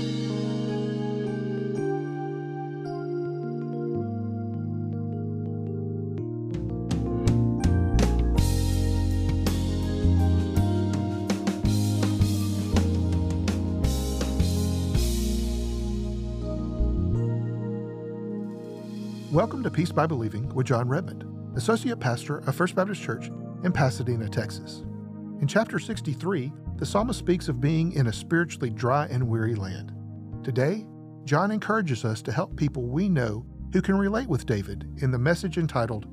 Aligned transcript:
to 19.62 19.70
Peace 19.70 19.92
by 19.92 20.08
Believing 20.08 20.50
with 20.56 20.66
Jon 20.66 20.88
Redmond, 20.88 21.26
Associate 21.56 22.00
Pastor 22.00 22.40
of 22.40 22.56
First 22.56 22.74
Baptist 22.74 23.04
Church 23.04 23.30
in 23.64 23.72
Pasadena, 23.72 24.28
Texas. 24.30 24.82
In 25.42 25.48
chapter 25.48 25.78
63, 25.78 26.52
the 26.84 26.90
psalmist 26.90 27.18
speaks 27.18 27.48
of 27.48 27.62
being 27.62 27.94
in 27.94 28.08
a 28.08 28.12
spiritually 28.12 28.70
dry 28.70 29.06
and 29.06 29.26
weary 29.26 29.56
land. 29.56 29.94
Today, 30.44 30.86
Jon 31.24 31.50
encourages 31.50 32.04
us 32.04 32.22
to 32.24 32.32
help 32.34 32.58
people 32.58 32.84
we 32.84 33.08
know 33.08 33.46
who 33.72 33.82
can 33.82 33.98
relate 33.98 34.28
with 34.28 34.46
David 34.46 34.86
in 34.98 35.10
the 35.10 35.18
message 35.18 35.58
entitled, 35.58 36.08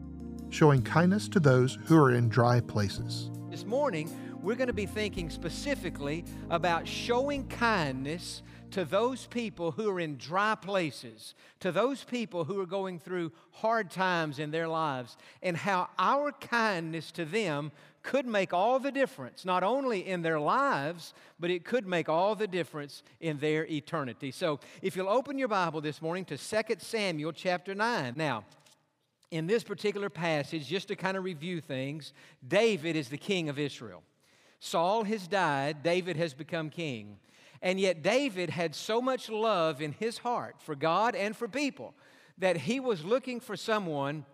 Showing 0.49 0.81
Kindness 0.81 1.27
to 1.31 1.41
Those 1.41 1.77
Who 1.87 1.99
Are 1.99 2.13
in 2.13 2.29
Dry 2.29 2.61
Places. 2.61 3.33
This 3.51 3.67
morning, 3.67 4.17
we're 4.41 4.55
going 4.55 4.69
to 4.69 4.73
be 4.73 4.87
thinking 4.87 5.29
specifically 5.29 6.25
about 6.51 6.87
showing 6.87 7.49
kindness 7.49 8.45
to 8.71 8.85
those 8.85 9.27
people 9.27 9.73
who 9.73 9.91
are 9.91 9.99
in 9.99 10.17
dry 10.19 10.55
places, 10.55 11.35
to 11.59 11.73
those 11.73 12.05
people 12.05 12.45
who 12.45 12.61
are 12.61 12.67
going 12.67 13.01
through 13.01 13.33
hard 13.51 13.91
times 13.91 14.39
in 14.39 14.53
their 14.53 14.69
lives, 14.69 15.17
and 15.43 15.57
how 15.57 15.89
our 15.99 16.31
kindness 16.31 17.11
to 17.11 17.25
them 17.25 17.73
could 18.03 18.27
make 18.27 18.53
all 18.53 18.79
the 18.79 18.91
difference, 18.91 19.45
not 19.45 19.63
only 19.63 20.07
in 20.07 20.23
their 20.23 20.41
lives, 20.41 21.13
but 21.39 21.51
it 21.51 21.65
could 21.65 21.87
make 21.87 22.09
all 22.09 22.35
the 22.35 22.47
difference 22.47 23.03
in 23.21 23.39
their 23.39 23.67
eternity. 23.67 24.31
So, 24.31 24.61
if 24.83 24.97
you'll 24.97 25.09
open 25.09 25.39
your 25.39 25.49
Bible 25.49 25.81
this 25.81 26.01
morning 26.01 26.25
to 26.27 26.37
2 26.37 26.75
Samuel 26.79 27.33
chapter 27.33 27.75
9. 27.75 28.15
Now, 28.17 28.45
in 29.31 29.47
this 29.47 29.63
particular 29.63 30.09
passage, 30.09 30.67
just 30.67 30.89
to 30.89 30.97
kind 30.97 31.17
of 31.17 31.25
review 31.25 31.61
things, 31.61 32.13
David 32.47 32.97
is 32.97 33.09
the 33.09 33.19
king 33.19 33.49
of 33.49 33.59
Israel. 33.59 34.03
Saul 34.59 35.05
has 35.05 35.27
died, 35.29 35.83
David 35.83 36.17
has 36.17 36.35
become 36.35 36.71
king. 36.71 37.19
And 37.63 37.79
yet, 37.79 38.03
David 38.03 38.51
had 38.51 38.75
so 38.75 39.03
much 39.03 39.29
love 39.29 39.83
in 39.83 39.93
his 39.93 40.19
heart 40.19 40.57
for 40.61 40.75
God 40.75 41.15
and 41.15 41.37
for 41.37 41.47
people 41.47 41.95
that 42.39 42.57
he 42.57 42.81
was 42.81 43.05
looking 43.05 43.39
for 43.39 43.57
someone 43.57 44.25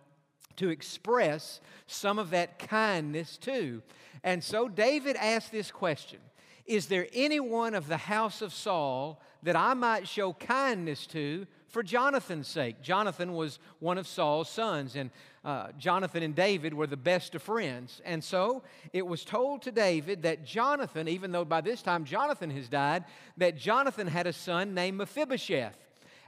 to 0.57 0.69
express 0.69 1.61
some 1.87 2.19
of 2.19 2.31
that 2.31 2.59
kindness 2.59 3.37
to. 3.37 3.81
And 4.23 4.43
so, 4.43 4.67
David 4.67 5.15
asked 5.15 5.51
this 5.51 5.71
question 5.71 6.19
Is 6.65 6.87
there 6.87 7.07
anyone 7.13 7.73
of 7.73 7.87
the 7.87 7.97
house 7.97 8.41
of 8.41 8.53
Saul 8.53 9.21
that 9.43 9.55
I 9.55 9.73
might 9.73 10.07
show 10.07 10.33
kindness 10.33 11.07
to 11.07 11.47
for 11.69 11.83
Jonathan's 11.83 12.47
sake? 12.47 12.81
Jonathan 12.81 13.33
was 13.33 13.59
one 13.79 13.97
of 13.97 14.07
Saul's 14.07 14.49
sons, 14.49 14.95
and 14.95 15.11
uh, 15.45 15.67
Jonathan 15.77 16.23
and 16.23 16.35
David 16.35 16.73
were 16.73 16.87
the 16.87 16.97
best 16.97 17.35
of 17.35 17.41
friends. 17.41 18.01
And 18.03 18.21
so 18.21 18.63
it 18.91 19.05
was 19.05 19.23
told 19.23 19.61
to 19.61 19.71
David 19.71 20.23
that 20.23 20.43
Jonathan, 20.43 21.07
even 21.07 21.31
though 21.31 21.45
by 21.45 21.61
this 21.61 21.81
time 21.81 22.03
Jonathan 22.03 22.49
has 22.49 22.67
died, 22.67 23.05
that 23.37 23.55
Jonathan 23.55 24.07
had 24.07 24.27
a 24.27 24.33
son 24.33 24.73
named 24.73 24.97
Mephibosheth. 24.97 25.86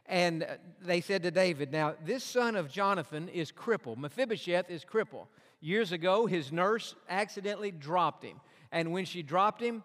And 0.09 0.47
they 0.81 1.01
said 1.01 1.21
to 1.23 1.31
David, 1.31 1.71
Now, 1.71 1.93
this 2.03 2.23
son 2.23 2.55
of 2.55 2.71
Jonathan 2.71 3.29
is 3.29 3.51
crippled. 3.51 3.99
Mephibosheth 3.99 4.69
is 4.69 4.83
crippled. 4.83 5.27
Years 5.61 5.91
ago, 5.91 6.25
his 6.25 6.51
nurse 6.51 6.95
accidentally 7.07 7.69
dropped 7.69 8.23
him. 8.23 8.41
And 8.71 8.91
when 8.91 9.05
she 9.05 9.21
dropped 9.21 9.61
him, 9.61 9.83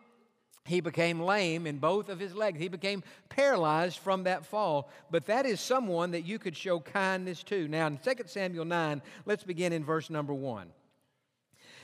he 0.65 0.81
became 0.81 1.21
lame 1.21 1.67
in 1.67 1.77
both 1.77 2.09
of 2.09 2.19
his 2.19 2.35
legs. 2.35 2.59
He 2.59 2.69
became 2.69 3.03
paralyzed 3.29 3.99
from 3.99 4.25
that 4.25 4.47
fall. 4.47 4.89
But 5.11 5.27
that 5.27 5.45
is 5.45 5.61
someone 5.61 6.13
that 6.13 6.25
you 6.25 6.39
could 6.39 6.57
show 6.57 6.81
kindness 6.81 7.43
to. 7.45 7.69
Now, 7.69 7.87
in 7.87 7.99
2 7.99 8.13
Samuel 8.25 8.65
9, 8.65 9.03
let's 9.27 9.45
begin 9.45 9.75
in 9.75 9.85
verse 9.85 10.09
number 10.09 10.33
1. 10.33 10.69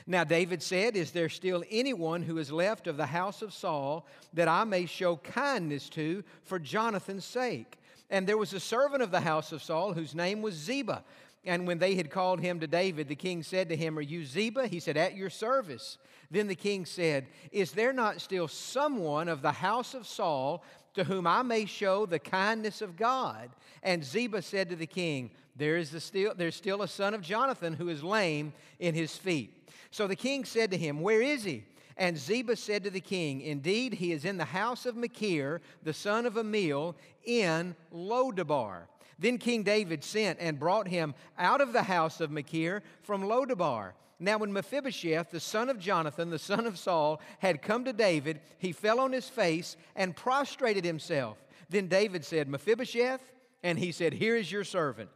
Now, 0.07 0.23
David 0.23 0.63
said, 0.63 0.95
Is 0.95 1.11
there 1.11 1.29
still 1.29 1.63
anyone 1.69 2.23
who 2.23 2.39
is 2.39 2.51
left 2.51 2.87
of 2.87 2.97
the 2.97 3.05
house 3.05 3.43
of 3.43 3.53
Saul 3.53 4.07
that 4.33 4.47
I 4.47 4.63
may 4.63 4.87
show 4.87 5.17
kindness 5.17 5.89
to 5.89 6.23
for 6.43 6.57
Jonathan's 6.57 7.25
sake? 7.25 7.77
And 8.11 8.27
there 8.27 8.37
was 8.37 8.53
a 8.53 8.59
servant 8.59 9.01
of 9.01 9.09
the 9.09 9.21
house 9.21 9.51
of 9.51 9.63
Saul 9.63 9.93
whose 9.93 10.13
name 10.13 10.41
was 10.41 10.53
Ziba. 10.53 11.03
And 11.45 11.65
when 11.65 11.79
they 11.79 11.95
had 11.95 12.11
called 12.11 12.41
him 12.41 12.59
to 12.59 12.67
David, 12.67 13.07
the 13.07 13.15
king 13.15 13.41
said 13.41 13.69
to 13.69 13.75
him, 13.75 13.97
Are 13.97 14.01
you 14.01 14.25
Ziba? 14.25 14.67
He 14.67 14.79
said, 14.79 14.97
At 14.97 15.15
your 15.15 15.29
service. 15.29 15.97
Then 16.29 16.47
the 16.47 16.55
king 16.55 16.85
said, 16.85 17.27
Is 17.51 17.71
there 17.71 17.93
not 17.93 18.21
still 18.21 18.47
someone 18.47 19.27
of 19.27 19.41
the 19.41 19.51
house 19.51 19.93
of 19.93 20.05
Saul 20.05 20.63
to 20.93 21.05
whom 21.05 21.25
I 21.25 21.41
may 21.41 21.65
show 21.65 22.05
the 22.05 22.19
kindness 22.19 22.81
of 22.81 22.97
God? 22.97 23.49
And 23.81 24.03
Ziba 24.03 24.41
said 24.41 24.69
to 24.69 24.75
the 24.75 24.85
king, 24.85 25.31
there 25.55 25.77
is 25.77 25.91
still, 26.03 26.33
There's 26.35 26.55
still 26.55 26.81
a 26.81 26.87
son 26.87 27.13
of 27.13 27.21
Jonathan 27.21 27.73
who 27.73 27.89
is 27.89 28.03
lame 28.03 28.53
in 28.79 28.93
his 28.93 29.15
feet. 29.17 29.69
So 29.89 30.07
the 30.07 30.15
king 30.15 30.45
said 30.45 30.71
to 30.71 30.77
him, 30.77 30.99
Where 30.99 31.21
is 31.21 31.43
he? 31.43 31.63
And 32.01 32.17
Ziba 32.17 32.55
said 32.55 32.83
to 32.85 32.89
the 32.89 32.99
king, 32.99 33.41
Indeed, 33.41 33.93
he 33.93 34.11
is 34.11 34.25
in 34.25 34.37
the 34.37 34.43
house 34.43 34.87
of 34.87 34.95
Machir, 34.95 35.61
the 35.83 35.93
son 35.93 36.25
of 36.25 36.33
Ammiel, 36.33 36.95
in 37.25 37.75
Lodabar. 37.93 38.87
Then 39.19 39.37
King 39.37 39.61
David 39.61 40.03
sent 40.03 40.39
and 40.41 40.59
brought 40.59 40.87
him 40.87 41.13
out 41.37 41.61
of 41.61 41.73
the 41.73 41.83
house 41.83 42.19
of 42.19 42.31
Machir 42.31 42.81
from 43.03 43.25
Lodabar. 43.25 43.91
Now, 44.19 44.39
when 44.39 44.51
Mephibosheth, 44.51 45.29
the 45.29 45.39
son 45.39 45.69
of 45.69 45.77
Jonathan, 45.77 46.31
the 46.31 46.39
son 46.39 46.65
of 46.65 46.79
Saul, 46.79 47.21
had 47.37 47.61
come 47.61 47.85
to 47.85 47.93
David, 47.93 48.41
he 48.57 48.71
fell 48.71 48.99
on 48.99 49.11
his 49.11 49.29
face 49.29 49.77
and 49.95 50.15
prostrated 50.15 50.83
himself. 50.83 51.37
Then 51.69 51.85
David 51.87 52.25
said, 52.25 52.49
Mephibosheth? 52.49 53.21
And 53.61 53.77
he 53.77 53.91
said, 53.91 54.13
Here 54.13 54.35
is 54.35 54.51
your 54.51 54.63
servant. 54.63 55.11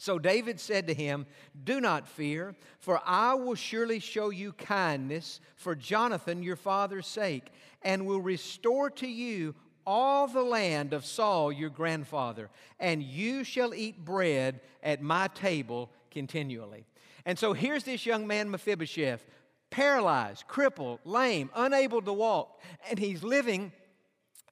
So 0.00 0.18
David 0.18 0.58
said 0.58 0.86
to 0.86 0.94
him, 0.94 1.26
Do 1.62 1.78
not 1.78 2.08
fear, 2.08 2.54
for 2.78 3.02
I 3.04 3.34
will 3.34 3.54
surely 3.54 3.98
show 3.98 4.30
you 4.30 4.54
kindness 4.54 5.40
for 5.56 5.74
Jonathan 5.74 6.42
your 6.42 6.56
father's 6.56 7.06
sake, 7.06 7.52
and 7.82 8.06
will 8.06 8.22
restore 8.22 8.88
to 8.92 9.06
you 9.06 9.54
all 9.86 10.26
the 10.26 10.42
land 10.42 10.94
of 10.94 11.04
Saul 11.04 11.52
your 11.52 11.68
grandfather, 11.68 12.48
and 12.78 13.02
you 13.02 13.44
shall 13.44 13.74
eat 13.74 14.02
bread 14.02 14.62
at 14.82 15.02
my 15.02 15.28
table 15.28 15.90
continually. 16.10 16.86
And 17.26 17.38
so 17.38 17.52
here's 17.52 17.84
this 17.84 18.06
young 18.06 18.26
man, 18.26 18.50
Mephibosheth, 18.50 19.26
paralyzed, 19.68 20.46
crippled, 20.48 21.00
lame, 21.04 21.50
unable 21.54 22.00
to 22.00 22.12
walk, 22.14 22.62
and 22.88 22.98
he's 22.98 23.22
living 23.22 23.70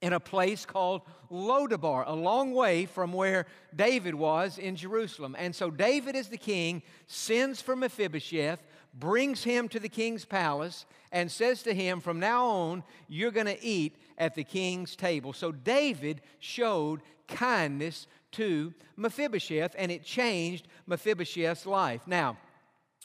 in 0.00 0.12
a 0.12 0.20
place 0.20 0.64
called 0.64 1.02
Lodabar, 1.30 2.04
a 2.06 2.14
long 2.14 2.52
way 2.52 2.86
from 2.86 3.12
where 3.12 3.46
David 3.74 4.14
was 4.14 4.58
in 4.58 4.76
Jerusalem. 4.76 5.36
And 5.38 5.54
so 5.54 5.70
David, 5.70 6.16
as 6.16 6.28
the 6.28 6.38
king, 6.38 6.82
sends 7.06 7.60
for 7.60 7.74
Mephibosheth, 7.74 8.62
brings 8.94 9.44
him 9.44 9.68
to 9.68 9.80
the 9.80 9.88
king's 9.88 10.24
palace, 10.24 10.86
and 11.12 11.30
says 11.30 11.62
to 11.62 11.74
him, 11.74 12.00
From 12.00 12.20
now 12.20 12.46
on, 12.46 12.82
you're 13.08 13.30
going 13.30 13.46
to 13.46 13.62
eat 13.62 13.96
at 14.16 14.34
the 14.34 14.44
king's 14.44 14.96
table. 14.96 15.32
So 15.32 15.52
David 15.52 16.20
showed 16.38 17.02
kindness 17.26 18.06
to 18.32 18.72
Mephibosheth, 18.96 19.74
and 19.78 19.90
it 19.90 20.04
changed 20.04 20.68
Mephibosheth's 20.86 21.66
life. 21.66 22.02
Now, 22.06 22.36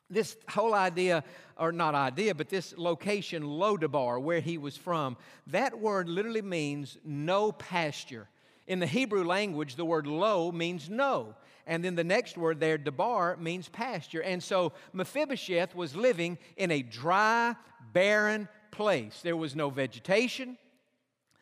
this 0.10 0.38
whole 0.50 0.74
idea, 0.74 1.24
or 1.58 1.72
not 1.72 1.96
idea, 1.96 2.36
but 2.36 2.50
this 2.50 2.74
location, 2.78 3.44
Lodabar, 3.44 4.22
where 4.22 4.40
he 4.40 4.58
was 4.58 4.78
from, 4.78 5.18
that 5.48 5.80
word 5.80 6.10
literally 6.10 6.42
means 6.42 6.98
no 7.04 7.52
pasture. 7.52 8.28
In 8.68 8.80
the 8.80 8.88
Hebrew 8.88 9.24
language, 9.24 9.76
the 9.76 9.86
word 9.86 10.08
lo 10.08 10.52
means 10.52 10.90
no. 10.90 11.36
And 11.66 11.84
then 11.84 11.96
the 11.96 12.04
next 12.04 12.38
word 12.38 12.60
there, 12.60 12.78
debar, 12.78 13.38
means 13.38 13.70
pasture. 13.70 14.22
And 14.22 14.44
so 14.44 14.74
Mephibosheth 14.92 15.76
was 15.76 15.96
living 15.96 16.38
in 16.58 16.72
a 16.72 16.82
dry, 16.82 17.56
barren 17.94 18.48
place. 18.72 19.22
There 19.22 19.38
was 19.38 19.56
no 19.56 19.70
vegetation, 19.70 20.58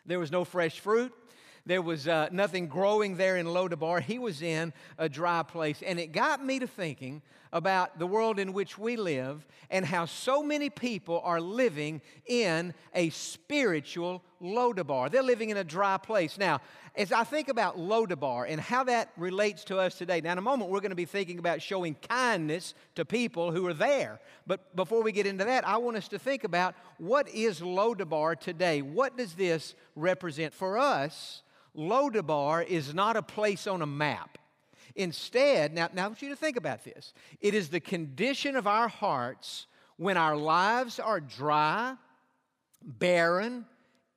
there 0.06 0.20
was 0.20 0.32
no 0.32 0.44
fresh 0.44 0.80
fruit, 0.80 1.14
there 1.66 1.82
was 1.82 2.08
uh, 2.08 2.30
nothing 2.32 2.68
growing 2.68 3.18
there 3.18 3.38
in 3.38 3.46
Lodabar. 3.46 4.02
He 4.02 4.20
was 4.20 4.42
in 4.42 4.74
a 4.98 5.08
dry 5.08 5.44
place. 5.44 5.82
And 5.86 6.00
it 6.00 6.12
got 6.12 6.44
me 6.44 6.60
to 6.60 6.68
thinking 6.68 7.22
about 7.54 8.00
the 8.00 8.08
world 8.08 8.40
in 8.40 8.54
which 8.54 8.78
we 8.78 8.96
live 8.96 9.46
and 9.70 9.86
how 9.86 10.06
so 10.06 10.42
many 10.44 10.70
people 10.70 11.22
are 11.24 11.42
living 11.42 12.02
in 12.26 12.74
a 12.94 13.10
spiritual 13.10 14.24
Lodabar. 14.42 15.12
They're 15.12 15.22
living 15.22 15.50
in 15.50 15.58
a 15.58 15.64
dry 15.64 15.98
place. 15.98 16.38
Now, 16.38 16.62
as 16.96 17.12
I 17.12 17.24
think 17.24 17.48
about 17.48 17.78
Lodabar 17.78 18.46
and 18.50 18.60
how 18.60 18.84
that 18.86 19.12
relates 19.16 19.64
to 19.66 19.78
us 19.78 19.96
today, 19.96 20.20
now 20.20 20.34
in 20.34 20.38
a 20.38 20.42
moment 20.42 20.72
we're 20.72 20.82
going 20.82 20.90
to 20.90 20.96
be 20.96 21.06
thinking 21.06 21.40
about 21.40 21.62
showing 21.62 21.96
kindness 21.96 22.74
to 22.96 23.06
people 23.06 23.52
who 23.52 23.66
are 23.68 23.74
there. 23.74 24.20
But 24.46 24.76
before 24.76 25.02
we 25.02 25.12
get 25.12 25.26
into 25.26 25.46
that, 25.46 25.66
I 25.68 25.78
want 25.78 25.98
us 25.98 26.08
to 26.10 26.20
think 26.20 26.44
about 26.44 26.76
what 26.98 27.30
is 27.30 27.62
Lodabar 27.62 28.40
today? 28.40 28.82
What 28.82 29.18
does 29.18 29.34
this 29.36 29.76
represent? 29.96 30.54
For 30.54 30.78
us, 30.78 31.44
Lodabar 31.76 32.66
is 32.66 32.94
not 32.94 33.16
a 33.16 33.22
place 33.22 33.68
on 33.68 33.82
a 33.82 33.88
map. 33.88 34.38
Instead, 34.96 35.74
now, 35.74 35.90
now 35.94 36.06
I 36.06 36.08
want 36.08 36.22
you 36.22 36.30
to 36.30 36.36
think 36.36 36.58
about 36.58 36.84
this. 36.84 37.14
It 37.40 37.54
is 37.54 37.70
the 37.70 37.80
condition 37.80 38.56
of 38.56 38.68
our 38.68 38.88
hearts 38.88 39.68
when 39.98 40.18
our 40.18 40.36
lives 40.36 41.00
are 41.00 41.20
dry, 41.20 41.96
barren, 42.84 43.66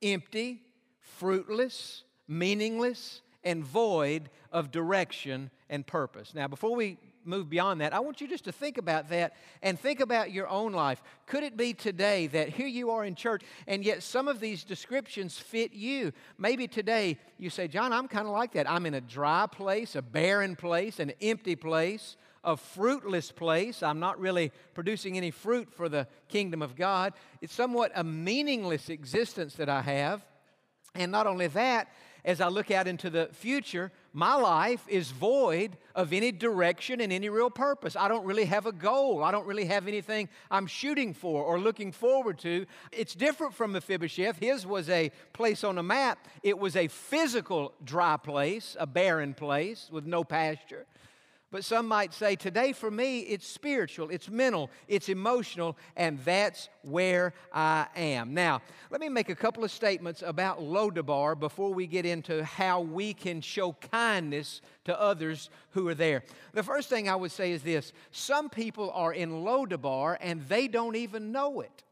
empty, 0.01 0.61
fruitless, 0.99 2.03
meaningless, 2.27 3.21
and 3.43 3.63
void 3.63 4.29
of 4.51 4.71
direction 4.71 5.51
and 5.69 5.85
purpose. 5.85 6.33
Now, 6.33 6.47
before 6.47 6.75
we 6.75 6.97
move 7.25 7.49
beyond 7.49 7.81
that, 7.81 7.93
I 7.93 7.99
want 7.99 8.21
you 8.21 8.27
just 8.27 8.45
to 8.45 8.51
think 8.51 8.77
about 8.77 9.09
that 9.09 9.35
and 9.61 9.79
think 9.79 9.99
about 9.99 10.31
your 10.31 10.47
own 10.47 10.73
life. 10.73 11.01
Could 11.25 11.43
it 11.43 11.57
be 11.57 11.73
today 11.73 12.27
that 12.27 12.49
here 12.49 12.67
you 12.67 12.91
are 12.91 13.03
in 13.03 13.15
church 13.15 13.43
and 13.67 13.83
yet 13.83 14.03
some 14.03 14.27
of 14.27 14.39
these 14.39 14.63
descriptions 14.63 15.37
fit 15.37 15.73
you? 15.73 16.11
Maybe 16.37 16.67
today 16.67 17.17
you 17.37 17.49
say, 17.49 17.67
Jon, 17.67 17.93
I'm 17.93 18.07
kind 18.07 18.27
of 18.27 18.33
like 18.33 18.53
that. 18.53 18.69
I'm 18.69 18.85
in 18.85 18.93
a 18.93 19.01
dry 19.01 19.47
place, 19.51 19.95
a 19.95 20.01
barren 20.01 20.55
place, 20.55 20.99
an 20.99 21.13
empty 21.21 21.55
place 21.55 22.17
a 22.45 22.55
fruitless 22.55 23.31
place. 23.31 23.81
I'm 23.81 23.99
not 23.99 24.19
really 24.19 24.51
producing 24.75 25.17
any 25.17 25.31
fruit 25.31 25.73
for 25.73 25.89
the 25.89 26.07
kingdom 26.29 26.61
of 26.61 26.75
God. 26.75 27.13
It's 27.41 27.53
somewhat 27.53 27.91
a 27.95 28.03
meaningless 28.03 28.89
existence 28.89 29.55
that 29.55 29.67
I 29.67 29.81
have. 29.81 30.23
And 30.93 31.11
not 31.11 31.27
only 31.27 31.47
that, 31.47 31.89
as 32.25 32.41
I 32.41 32.47
look 32.47 32.71
out 32.71 32.87
into 32.87 33.11
the 33.11 33.29
future, 33.31 33.91
my 34.11 34.35
life 34.35 34.83
is 34.89 35.11
void 35.11 35.77
of 35.93 36.11
any 36.11 36.31
direction 36.31 36.99
and 36.99 37.13
any 37.13 37.29
real 37.29 37.51
purpose. 37.51 37.95
I 37.95 38.07
don't 38.07 38.25
really 38.25 38.45
have 38.45 38.65
a 38.65 38.71
goal. 38.71 39.23
I 39.23 39.31
don't 39.31 39.45
really 39.45 39.65
have 39.65 39.87
anything 39.87 40.27
I'm 40.49 40.65
shooting 40.65 41.13
for 41.13 41.43
or 41.43 41.59
looking 41.59 41.91
forward 41.91 42.39
to. 42.39 42.65
It's 42.91 43.13
different 43.13 43.53
from 43.53 43.73
Mephibosheth. 43.73 44.37
His 44.39 44.65
was 44.65 44.89
a 44.89 45.11
place 45.33 45.63
on 45.63 45.77
a 45.77 45.83
map, 45.83 46.27
it 46.41 46.57
was 46.57 46.75
a 46.75 46.87
physical 46.87 47.73
dry 47.83 48.17
place, 48.17 48.75
a 48.79 48.87
barren 48.87 49.35
place 49.35 49.89
with 49.91 50.05
no 50.05 50.23
pasture. 50.23 50.87
But 51.55 51.63
some 51.63 51.87
might 51.87 52.13
say, 52.13 52.35
today 52.35 52.73
for 52.73 52.91
me, 52.91 53.19
it's 53.19 53.47
spiritual, 53.47 54.09
it's 54.09 54.29
mental, 54.29 54.69
it's 54.89 55.07
emotional, 55.07 55.77
and 55.95 56.19
that's 56.25 56.67
where 56.81 57.33
I 57.53 57.87
am. 57.95 58.33
Now, 58.33 58.61
let 58.89 58.99
me 58.99 59.07
make 59.07 59.29
a 59.29 59.35
couple 59.35 59.63
of 59.63 59.71
statements 59.71 60.21
about 60.21 60.59
Lodabar 60.59 61.39
before 61.39 61.73
we 61.73 61.87
get 61.87 62.05
into 62.05 62.43
how 62.43 62.81
we 62.81 63.13
can 63.13 63.39
show 63.39 63.71
kindness 63.89 64.59
to 64.83 64.99
others 64.99 65.49
who 65.69 65.87
are 65.87 65.95
there. 65.95 66.23
The 66.51 66.61
first 66.61 66.89
thing 66.89 67.07
I 67.07 67.15
would 67.15 67.31
say 67.31 67.53
is 67.53 67.63
this 67.63 67.93
some 68.11 68.49
people 68.49 68.91
are 68.91 69.13
in 69.13 69.31
Lodabar 69.45 70.17
and 70.19 70.45
they 70.49 70.67
don't 70.67 70.97
even 70.97 71.31
know 71.31 71.61
it. 71.61 71.84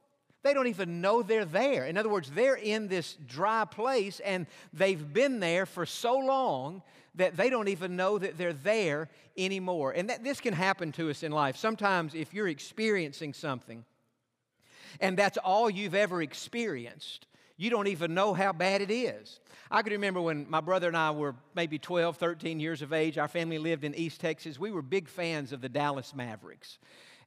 They 0.43 0.53
don't 0.53 0.67
even 0.67 0.99
know 0.99 1.23
they're 1.23 1.45
there. 1.45 1.85
In 1.85 1.97
other 1.97 2.09
words, 2.09 2.29
they're 2.29 2.55
in 2.55 2.89
this 2.89 3.15
dry 3.27 3.63
place 3.65 4.19
and 4.19 4.45
they've 4.73 5.13
been 5.13 5.39
there 5.39 5.65
for 5.65 5.85
so 5.85 6.17
long 6.17 6.83
that 7.15 7.37
they 7.37 7.49
don't 7.49 7.69
even 7.69 7.95
know 7.95 8.17
that 8.17 8.37
they're 8.37 8.53
there 8.53 9.09
anymore. 9.37 9.91
And 9.91 10.09
that, 10.09 10.23
this 10.23 10.41
can 10.41 10.53
happen 10.53 10.91
to 10.93 11.09
us 11.09 11.23
in 11.23 11.31
life. 11.31 11.55
Sometimes, 11.55 12.13
if 12.13 12.33
you're 12.33 12.49
experiencing 12.49 13.33
something 13.33 13.85
and 14.99 15.17
that's 15.17 15.37
all 15.37 15.69
you've 15.69 15.95
ever 15.95 16.21
experienced, 16.21 17.25
you 17.55 17.69
don't 17.69 17.87
even 17.87 18.13
know 18.13 18.33
how 18.33 18.51
bad 18.51 18.81
it 18.81 18.91
is. 18.91 19.39
I 19.71 19.81
can 19.81 19.93
remember 19.93 20.21
when 20.21 20.49
my 20.49 20.59
brother 20.59 20.87
and 20.87 20.97
I 20.97 21.11
were 21.11 21.35
maybe 21.55 21.79
12, 21.79 22.17
13 22.17 22.59
years 22.59 22.81
of 22.81 22.91
age. 22.91 23.17
Our 23.17 23.27
family 23.29 23.59
lived 23.59 23.85
in 23.85 23.95
East 23.95 24.19
Texas. 24.19 24.59
We 24.59 24.71
were 24.71 24.81
big 24.81 25.07
fans 25.07 25.53
of 25.53 25.61
the 25.61 25.69
Dallas 25.69 26.13
Mavericks 26.13 26.79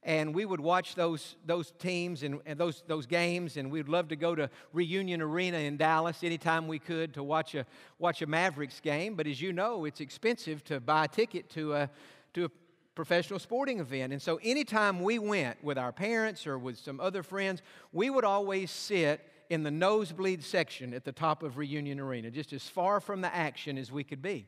and 0.07 0.33
we 0.33 0.45
would 0.45 0.61
watch 0.61 0.95
those, 0.95 1.35
those 1.45 1.73
teams 1.81 2.23
and, 2.23 2.41
and, 2.47 2.59
those, 2.61 2.85
those 2.87 3.07
games, 3.07 3.57
and 3.57 3.73
we'd 3.73 3.89
love 3.89 4.07
to 4.09 4.17
go 4.17 4.37
to 4.37 4.49
Reunion 4.73 5.21
Arena 5.21 5.59
in 5.59 5.77
Dallas 5.77 6.23
anytime 6.23 6.69
we 6.69 6.79
could 6.79 7.13
to 7.15 7.25
watch 7.25 7.57
a, 7.57 7.67
watch 7.99 8.23
a 8.23 8.27
Mavericks 8.27 8.79
game. 8.79 9.17
But 9.17 9.27
as 9.27 9.43
you 9.43 9.53
know, 9.53 9.85
it's 9.85 10.01
expensive 10.01 10.63
to 10.67 10.79
buy 10.79 11.07
a 11.07 11.09
ticket 11.09 11.51
to 11.51 11.75
a, 11.75 11.91
to 12.35 12.45
a 12.45 12.51
professional 12.95 13.41
sporting 13.41 13.81
event. 13.81 14.13
And 14.13 14.23
so 14.23 14.39
anytime 14.45 15.03
we 15.03 15.19
went 15.19 15.63
with 15.65 15.77
our 15.77 15.91
parents 15.91 16.47
or 16.47 16.57
with 16.57 16.79
some 16.79 17.01
other 17.01 17.25
friends, 17.25 17.61
we 17.93 18.09
would 18.09 18.25
always 18.25 18.71
sit 18.71 19.21
in 19.51 19.65
the 19.65 19.73
nosebleed 19.73 20.45
section 20.45 20.95
at 20.95 21.05
the 21.05 21.13
top 21.13 21.43
of 21.43 21.59
Reunion 21.59 21.99
Arena, 21.99 22.31
just 22.31 22.53
as 22.53 22.63
far 22.69 23.01
from 23.01 23.23
the 23.23 23.35
action 23.35 23.77
as 23.77 23.91
we 23.91 24.05
could 24.05 24.23
be. 24.23 24.47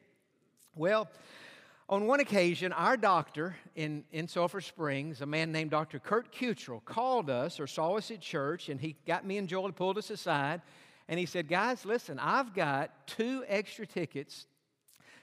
Well, 0.77 1.09
on 1.89 2.07
one 2.07 2.21
occasion, 2.21 2.73
our 2.73 2.99
doctor 2.99 3.57
in, 3.75 4.05
in 4.13 4.29
Sulphur 4.29 4.61
Springs, 4.61 5.23
a 5.23 5.27
man 5.27 5.51
named 5.53 5.71
Dr. 5.71 5.99
Kurt 5.99 6.31
Cutrell, 6.33 6.85
called 6.85 7.31
us 7.31 7.59
or 7.59 7.67
saw 7.67 7.97
us 7.97 8.11
at 8.11 8.21
church, 8.21 8.69
and 8.69 8.79
he 8.79 8.97
got 9.07 9.25
me 9.25 9.39
and 9.39 9.49
Joel, 9.49 9.73
pulled 9.73 9.97
us 9.97 10.11
aside, 10.11 10.61
and 11.09 11.19
he 11.19 11.25
said, 11.25 11.49
Guys, 11.49 11.87
listen, 11.87 12.19
I've 12.19 12.53
got 12.53 13.07
two 13.07 13.43
extra 13.49 13.87
tickets 13.87 14.47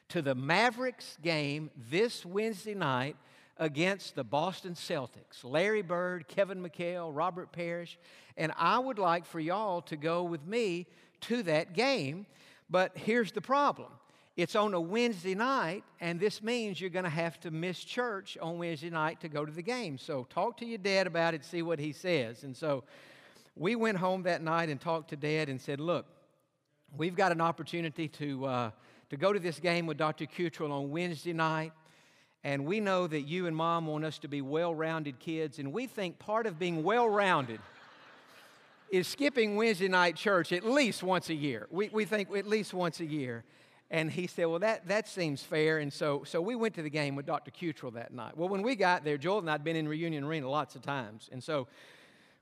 to 0.10 0.24
the 0.24 0.34
Mavericks 0.34 1.18
game 1.22 1.70
this 1.90 2.26
Wednesday 2.26 2.74
night 2.74 3.16
against 3.58 4.16
the 4.16 4.24
Boston 4.24 4.74
Celtics. 4.74 5.44
Larry 5.44 5.84
Bird, 5.84 6.28
Kevin 6.28 6.64
McHale, 6.64 7.12
Robert 7.14 7.52
Parish, 7.52 8.00
and 8.38 8.52
I 8.58 8.80
would 8.80 8.98
like 8.98 9.26
for 9.26 9.40
y'all 9.40 9.82
to 9.84 9.96
go 9.96 10.24
with 10.24 10.46
me 10.48 10.88
to 11.22 11.44
that 11.44 11.74
game. 11.74 12.26
But 12.72 12.98
here's 12.98 13.32
the 13.32 13.42
problem 13.42 13.92
it's 14.38 14.56
on 14.56 14.74
a 14.74 14.82
Wednesday 14.82 15.34
night, 15.34 15.84
and 16.02 16.20
this 16.20 16.44
means 16.44 16.82
you're 16.82 16.90
going 16.90 17.06
to 17.06 17.10
have 17.10 17.40
to 17.42 17.52
miss 17.52 17.80
church 17.80 18.38
on 18.42 18.58
Wednesday 18.58 18.90
night 18.90 19.22
to 19.22 19.30
go 19.30 19.46
to 19.46 19.52
the 19.52 19.62
game. 19.62 19.98
So 19.98 20.28
talk 20.30 20.58
to 20.58 20.66
your 20.66 20.78
dad 20.78 21.08
about 21.08 21.34
it, 21.34 21.46
see 21.46 21.62
what 21.62 21.80
he 21.80 21.94
says. 21.94 22.44
And 22.44 22.56
so 22.56 22.84
we 23.56 23.78
went 23.78 23.98
home 23.98 24.24
that 24.24 24.42
night 24.42 24.68
and 24.68 24.80
talked 24.80 25.12
to 25.12 25.16
dad 25.16 25.48
and 25.48 25.60
said, 25.62 25.80
Look, 25.80 26.06
we've 26.98 27.16
got 27.16 27.32
an 27.32 27.40
opportunity 27.40 28.10
to, 28.10 28.46
uh, 28.46 28.72
to 29.10 29.16
go 29.16 29.32
to 29.32 29.40
this 29.40 29.60
game 29.60 29.86
with 29.86 29.98
Dr. 29.98 30.26
Cutrell 30.26 30.72
on 30.72 30.92
Wednesday 30.92 31.34
night. 31.34 31.72
And 32.44 32.66
we 32.66 32.80
know 32.80 33.08
that 33.08 33.22
you 33.22 33.48
and 33.48 33.56
mom 33.56 33.88
want 33.88 34.04
us 34.04 34.20
to 34.20 34.28
be 34.28 34.42
well 34.42 34.76
rounded 34.76 35.20
kids, 35.20 35.58
and 35.58 35.74
we 35.74 35.88
think 35.88 36.20
part 36.20 36.46
of 36.46 36.60
being 36.60 36.84
well 36.84 37.10
rounded 37.10 37.60
is 38.92 39.08
skipping 39.08 39.56
Wednesday 39.56 39.88
night 39.88 40.16
church 40.16 40.52
at 40.52 40.64
least 40.64 41.02
once 41.02 41.30
a 41.30 41.34
year. 41.34 41.68
We, 41.72 41.90
we 41.90 42.06
think 42.06 42.30
at 42.36 42.46
least 42.46 42.74
once 42.74 43.00
a 43.00 43.06
year. 43.06 43.44
And 43.92 44.10
he 44.12 44.28
said, 44.28 44.46
Well, 44.46 44.60
that, 44.60 44.88
that 44.88 45.08
seems 45.08 45.42
fair. 45.42 45.78
And 45.78 45.92
so, 45.92 46.24
so 46.26 46.42
we 46.42 46.56
went 46.56 46.74
to 46.76 46.82
the 46.82 46.90
game 46.90 47.16
with 47.16 47.26
Dr. 47.26 47.52
Cutrell 47.52 47.94
that 47.94 48.14
night. 48.14 48.36
Well, 48.36 48.50
when 48.50 48.62
we 48.62 48.76
got 48.76 49.04
there, 49.04 49.18
Joel 49.18 49.40
and 49.40 49.50
I 49.50 49.54
had 49.54 49.64
been 49.64 49.76
in 49.76 49.88
Reunion 49.88 50.24
Arena 50.24 50.50
lots 50.50 50.76
of 50.76 50.82
times. 50.82 51.30
And 51.32 51.44
so 51.44 51.68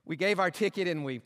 we 0.04 0.16
gave 0.16 0.38
our 0.38 0.50
ticket 0.50 0.88
and 0.88 1.04
we 1.04 1.20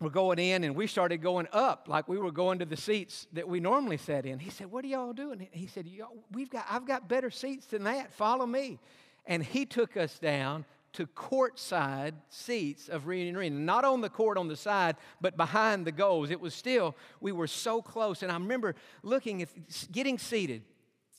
were 0.00 0.10
going 0.10 0.38
in 0.38 0.64
and 0.64 0.74
we 0.74 0.86
started 0.86 1.18
going 1.18 1.46
up 1.52 1.86
like 1.88 2.08
we 2.08 2.18
were 2.18 2.32
going 2.32 2.58
to 2.58 2.64
the 2.64 2.76
seats 2.76 3.26
that 3.32 3.46
we 3.46 3.60
normally 3.60 3.96
sat 3.96 4.26
in. 4.26 4.38
He 4.38 4.50
said, 4.50 4.70
What 4.70 4.84
are 4.84 4.88
y'all 4.88 5.12
doing? 5.12 5.46
He 5.52 5.66
said, 5.66 5.86
We've 6.32 6.50
got, 6.50 6.66
I've 6.70 6.86
got 6.86 7.08
better 7.08 7.30
seats 7.30 7.66
than 7.66 7.84
that. 7.84 8.12
Follow 8.12 8.46
me. 8.46 8.78
And 9.26 9.44
he 9.44 9.66
took 9.66 9.96
us 9.96 10.18
down 10.18 10.64
to 10.92 11.06
courtside 11.06 12.12
seats 12.28 12.88
of 12.88 13.06
Reunion 13.06 13.36
Arena. 13.36 13.58
Not 13.58 13.84
on 13.84 14.00
the 14.00 14.08
court 14.08 14.36
on 14.36 14.48
the 14.48 14.56
side, 14.56 14.96
but 15.20 15.36
behind 15.36 15.86
the 15.86 15.92
goals. 15.92 16.30
It 16.30 16.40
was 16.40 16.54
still, 16.54 16.96
we 17.20 17.32
were 17.32 17.46
so 17.46 17.80
close. 17.82 18.22
And 18.22 18.30
I 18.30 18.34
remember 18.34 18.74
looking 19.02 19.42
at 19.42 19.48
getting 19.90 20.18
seated 20.18 20.62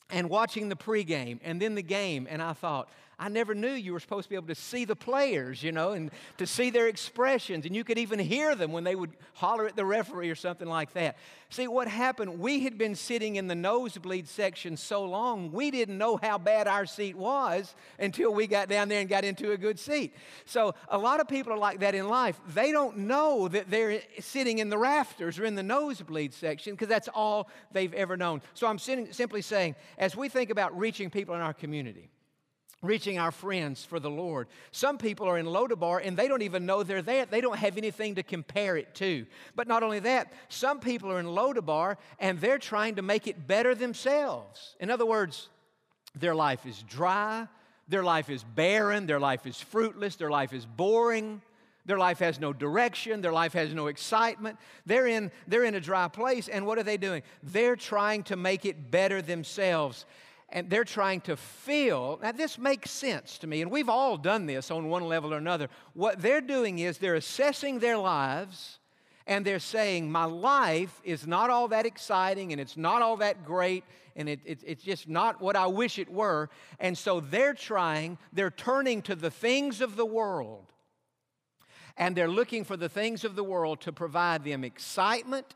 and 0.10 0.30
watching 0.30 0.70
the 0.70 0.76
pregame 0.76 1.40
and 1.44 1.62
then 1.62 1.76
the 1.76 1.82
game, 1.82 2.28
and 2.30 2.42
I 2.42 2.54
thought, 2.54 2.90
I 3.20 3.30
never 3.30 3.54
knew 3.54 3.72
you 3.72 3.94
were 3.94 4.00
supposed 4.00 4.26
to 4.26 4.30
be 4.30 4.36
able 4.36 4.48
to 4.48 4.56
see 4.56 4.86
the 4.86 4.96
players, 4.96 5.62
you 5.62 5.72
know, 5.72 5.92
and 5.92 6.12
to 6.38 6.48
see 6.48 6.70
their 6.70 6.88
expressions. 6.88 7.66
And 7.66 7.76
you 7.76 7.84
could 7.84 7.98
even 7.98 8.20
hear 8.20 8.56
them 8.56 8.72
when 8.72 8.84
they 8.84 8.96
would 8.96 9.12
holler 9.34 9.68
at 9.68 9.76
the 9.76 9.86
referee 9.86 10.30
or 10.30 10.36
something 10.36 10.68
like 10.68 10.94
that. 10.94 11.18
See, 11.50 11.68
what 11.68 11.88
happened, 11.88 12.40
we 12.40 12.62
had 12.62 12.80
been 12.80 12.96
sitting 12.96 13.36
in 13.36 13.48
the 13.48 13.54
nosebleed 13.56 14.28
section 14.28 14.76
so 14.76 15.04
long, 15.06 15.52
we 15.52 15.70
didn't 15.70 16.00
know 16.00 16.18
how 16.18 16.40
bad 16.40 16.68
our 16.68 16.88
seat 16.88 17.16
was 17.16 17.76
until 18.00 18.34
we 18.34 18.48
got 18.48 18.70
down 18.70 18.90
there 18.90 19.00
and 19.00 19.08
got 19.08 19.24
into 19.24 19.52
a 19.52 19.58
good 19.58 19.78
seat. 19.78 20.16
So, 20.46 20.74
a 20.90 20.98
lot 20.98 21.20
of 21.20 21.28
people 21.28 21.54
are 21.54 21.58
like 21.58 21.82
that 21.82 21.94
in 21.94 22.08
life. 22.08 22.40
They 22.48 22.72
don't 22.72 22.98
know 23.00 23.48
that 23.50 23.70
they're 23.70 24.02
sitting 24.20 24.58
in 24.58 24.70
the 24.70 24.80
rafters 24.80 25.38
or 25.38 25.46
in 25.46 25.54
the 25.54 25.62
nosebleed 25.62 26.34
section 26.34 26.74
because 26.74 26.88
that's 26.88 27.10
all 27.10 27.50
they've 27.72 27.94
ever 27.94 28.18
known. 28.18 28.42
So, 28.56 28.66
I'm 28.66 28.80
simply 28.80 29.44
saying, 29.44 29.76
as 30.00 30.16
we 30.16 30.30
think 30.30 30.50
about 30.50 30.76
reaching 30.76 31.12
people 31.12 31.36
in 31.36 31.42
our 31.42 31.54
community, 31.54 32.10
reaching 32.84 33.18
our 33.18 33.32
friends 33.32 33.84
for 33.84 34.00
the 34.00 34.10
Lord. 34.10 34.48
Some 34.72 34.98
people 35.00 35.28
are 35.28 35.40
in 35.40 35.48
Lodabar 35.48 36.06
and 36.06 36.16
they 36.16 36.28
don't 36.28 36.44
even 36.44 36.66
know 36.66 36.84
they're 36.84 37.02
there. 37.02 37.26
They 37.26 37.42
don't 37.42 37.58
have 37.58 37.78
anything 37.78 38.16
to 38.16 38.24
compare 38.24 38.78
it 38.78 38.94
to. 38.96 39.26
But 39.56 39.68
not 39.68 39.82
only 39.82 40.00
that, 40.00 40.32
some 40.50 40.80
people 40.80 41.12
are 41.12 41.20
in 41.20 41.26
Lodabar 41.26 41.98
and 42.20 42.40
they're 42.40 42.60
trying 42.60 42.96
to 42.96 43.02
make 43.02 43.26
it 43.26 43.48
better 43.48 43.74
themselves. 43.74 44.76
In 44.80 44.92
other 44.92 45.06
words, 45.06 45.50
their 46.14 46.36
life 46.36 46.66
is 46.66 46.84
dry, 46.84 47.48
their 47.88 48.04
life 48.04 48.30
is 48.30 48.44
barren, 48.44 49.08
their 49.08 49.20
life 49.20 49.48
is 49.48 49.60
fruitless, 49.60 50.18
their 50.18 50.30
life 50.30 50.54
is 50.54 50.66
boring. 50.66 51.42
Their 51.86 51.98
life 51.98 52.20
has 52.20 52.40
no 52.40 52.54
direction. 52.54 53.20
Their 53.20 53.34
life 53.34 53.52
has 53.54 53.74
no 53.74 53.88
excitement. 53.88 54.58
They're 54.86 55.08
in, 55.08 55.32
they're 55.48 55.66
in 55.66 55.76
a 55.76 55.82
dry 55.82 56.08
place, 56.08 56.48
and 56.48 56.66
what 56.66 56.78
are 56.78 56.84
they 56.84 56.96
doing? 56.96 57.24
They're 57.44 57.76
trying 57.76 58.24
to 58.24 58.38
make 58.38 58.64
it 58.64 58.90
better 58.90 59.22
themselves 59.22 60.06
and 60.54 60.70
they're 60.70 60.84
trying 60.84 61.20
to 61.22 61.36
fill. 61.36 62.20
Now, 62.22 62.32
this 62.32 62.60
makes 62.60 62.92
sense 62.92 63.40
to 63.40 63.48
me, 63.48 63.64
and 63.64 63.72
we've 63.72 63.90
all 63.90 64.18
done 64.18 64.46
this 64.46 64.70
on 64.70 64.88
one 64.88 65.04
level 65.04 65.34
or 65.34 65.38
another. 65.38 65.68
What 65.94 66.22
they're 66.22 66.42
doing 66.42 66.80
is 66.80 67.00
they're 67.00 67.16
assessing 67.16 67.80
their 67.80 67.98
lives 67.98 68.80
and 69.26 69.44
they're 69.44 69.58
saying, 69.58 70.12
My 70.12 70.26
life 70.26 71.02
is 71.04 71.26
not 71.26 71.50
all 71.50 71.68
that 71.70 71.88
exciting 71.88 72.52
and 72.52 72.62
it's 72.62 72.78
not 72.78 73.02
all 73.02 73.18
that 73.18 73.44
great 73.44 73.84
and 74.16 74.30
it, 74.30 74.42
it, 74.46 74.60
it's 74.64 74.84
just 74.84 75.10
not 75.10 75.42
what 75.42 75.56
I 75.56 75.66
wish 75.66 75.98
it 75.98 76.10
were. 76.10 76.52
And 76.80 76.96
so 76.96 77.20
they're 77.20 77.56
trying, 77.56 78.20
they're 78.32 78.52
turning 78.52 79.02
to 79.04 79.16
the 79.16 79.32
things 79.32 79.82
of 79.82 79.96
the 79.96 80.06
world 80.06 80.72
and 81.98 82.16
they're 82.16 82.30
looking 82.30 82.64
for 82.64 82.78
the 82.78 82.90
things 82.90 83.24
of 83.24 83.36
the 83.36 83.44
world 83.44 83.82
to 83.82 83.92
provide 83.92 84.44
them 84.44 84.64
excitement 84.64 85.56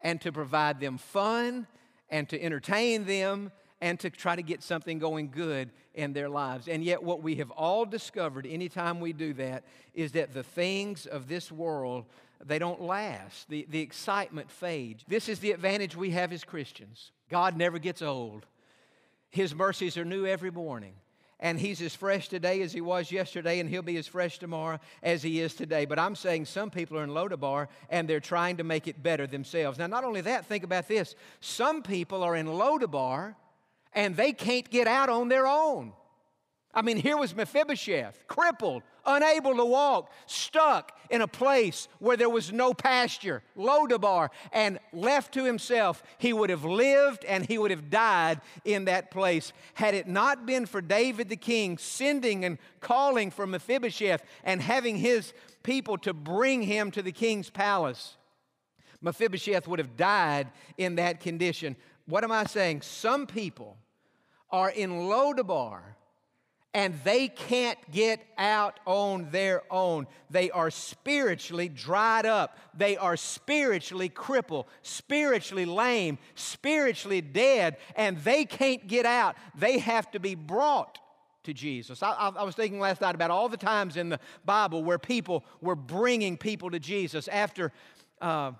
and 0.00 0.18
to 0.22 0.32
provide 0.32 0.80
them 0.80 0.96
fun 0.96 1.66
and 2.08 2.26
to 2.30 2.42
entertain 2.42 3.04
them 3.04 3.52
and 3.80 3.98
to 4.00 4.10
try 4.10 4.36
to 4.36 4.42
get 4.42 4.62
something 4.62 4.98
going 4.98 5.30
good 5.30 5.70
in 5.94 6.12
their 6.12 6.28
lives. 6.28 6.68
And 6.68 6.84
yet, 6.84 7.02
what 7.02 7.22
we 7.22 7.36
have 7.36 7.50
all 7.50 7.84
discovered 7.84 8.46
anytime 8.46 9.00
we 9.00 9.12
do 9.12 9.32
that 9.34 9.64
is 9.94 10.12
that 10.12 10.34
the 10.34 10.42
things 10.42 11.06
of 11.06 11.28
this 11.28 11.50
world 11.50 12.06
they 12.44 12.58
don't 12.58 12.80
last. 12.80 13.48
The, 13.48 13.66
the 13.68 13.80
excitement 13.80 14.50
fades. 14.50 15.04
This 15.06 15.28
is 15.28 15.40
the 15.40 15.52
advantage 15.52 15.94
we 15.94 16.10
have 16.10 16.32
as 16.32 16.44
Christians. 16.44 17.12
God 17.28 17.56
never 17.56 17.78
gets 17.78 18.02
old. 18.02 18.46
His 19.30 19.54
mercies 19.54 19.96
are 19.96 20.04
new 20.04 20.26
every 20.26 20.50
morning. 20.50 20.94
And 21.38 21.58
he's 21.58 21.80
as 21.80 21.94
fresh 21.94 22.28
today 22.28 22.60
as 22.60 22.72
he 22.72 22.82
was 22.82 23.10
yesterday, 23.10 23.60
and 23.60 23.70
he'll 23.70 23.80
be 23.80 23.96
as 23.96 24.06
fresh 24.06 24.38
tomorrow 24.38 24.78
as 25.02 25.22
he 25.22 25.40
is 25.40 25.54
today. 25.54 25.86
But 25.86 25.98
I'm 25.98 26.14
saying 26.14 26.44
some 26.44 26.70
people 26.70 26.98
are 26.98 27.04
in 27.04 27.10
Lodabar 27.10 27.68
and 27.88 28.06
they're 28.06 28.20
trying 28.20 28.58
to 28.58 28.64
make 28.64 28.86
it 28.86 29.02
better 29.02 29.26
themselves. 29.26 29.78
Now, 29.78 29.86
not 29.86 30.04
only 30.04 30.20
that, 30.22 30.44
think 30.44 30.64
about 30.64 30.86
this. 30.86 31.14
Some 31.40 31.82
people 31.82 32.22
are 32.22 32.36
in 32.36 32.46
Lodabar 32.46 33.36
and 33.92 34.16
they 34.16 34.32
can't 34.32 34.68
get 34.70 34.86
out 34.86 35.08
on 35.08 35.28
their 35.28 35.46
own. 35.46 35.92
I 36.72 36.82
mean, 36.82 36.98
here 36.98 37.16
was 37.16 37.34
Mephibosheth, 37.34 38.28
crippled, 38.28 38.84
unable 39.04 39.56
to 39.56 39.64
walk, 39.64 40.12
stuck 40.26 40.96
in 41.10 41.20
a 41.20 41.26
place 41.26 41.88
where 41.98 42.16
there 42.16 42.30
was 42.30 42.52
no 42.52 42.72
pasture, 42.72 43.42
Lodabar, 43.56 44.28
and 44.52 44.78
left 44.92 45.34
to 45.34 45.44
himself, 45.44 46.02
he 46.18 46.32
would 46.32 46.48
have 46.48 46.64
lived 46.64 47.24
and 47.24 47.44
he 47.44 47.58
would 47.58 47.72
have 47.72 47.90
died 47.90 48.40
in 48.64 48.84
that 48.84 49.10
place. 49.10 49.52
Had 49.74 49.94
it 49.94 50.06
not 50.06 50.46
been 50.46 50.64
for 50.64 50.80
David 50.80 51.28
the 51.28 51.36
king 51.36 51.76
sending 51.76 52.44
and 52.44 52.58
calling 52.78 53.32
for 53.32 53.48
Mephibosheth 53.48 54.22
and 54.44 54.62
having 54.62 54.96
his 54.96 55.32
people 55.64 55.98
to 55.98 56.14
bring 56.14 56.62
him 56.62 56.92
to 56.92 57.02
the 57.02 57.12
king's 57.12 57.50
palace, 57.50 58.16
Mephibosheth 59.00 59.66
would 59.66 59.80
have 59.80 59.96
died 59.96 60.48
in 60.78 60.96
that 60.96 61.18
condition. 61.20 61.74
What 62.10 62.24
am 62.24 62.32
I 62.32 62.44
saying? 62.44 62.82
Some 62.82 63.26
people 63.26 63.76
are 64.50 64.68
in 64.68 64.90
Lodabar 64.90 65.80
and 66.74 66.94
they 67.04 67.28
can't 67.28 67.78
get 67.90 68.20
out 68.36 68.78
on 68.84 69.28
their 69.30 69.62
own. 69.70 70.06
They 70.28 70.50
are 70.50 70.70
spiritually 70.70 71.68
dried 71.68 72.26
up. 72.26 72.58
They 72.76 72.96
are 72.96 73.16
spiritually 73.16 74.08
crippled, 74.08 74.66
spiritually 74.82 75.66
lame, 75.66 76.18
spiritually 76.34 77.20
dead, 77.20 77.76
and 77.96 78.18
they 78.18 78.44
can't 78.44 78.86
get 78.86 79.06
out. 79.06 79.36
They 79.56 79.78
have 79.78 80.10
to 80.12 80.20
be 80.20 80.34
brought 80.34 80.98
to 81.44 81.54
Jesus. 81.54 82.02
I, 82.02 82.12
I, 82.12 82.42
was 82.42 82.54
thinking 82.54 82.80
last 82.80 83.00
night 83.00 83.14
about 83.14 83.30
all 83.30 83.48
the 83.48 83.56
times 83.56 83.96
in 83.96 84.10
the 84.10 84.20
Bible 84.44 84.84
where 84.84 84.98
people 84.98 85.44
were 85.60 85.76
bringing 85.76 86.36
people 86.36 86.70
to 86.70 86.78
Jesus 86.78 87.28
after. 87.28 87.72
Uh, 88.20 88.52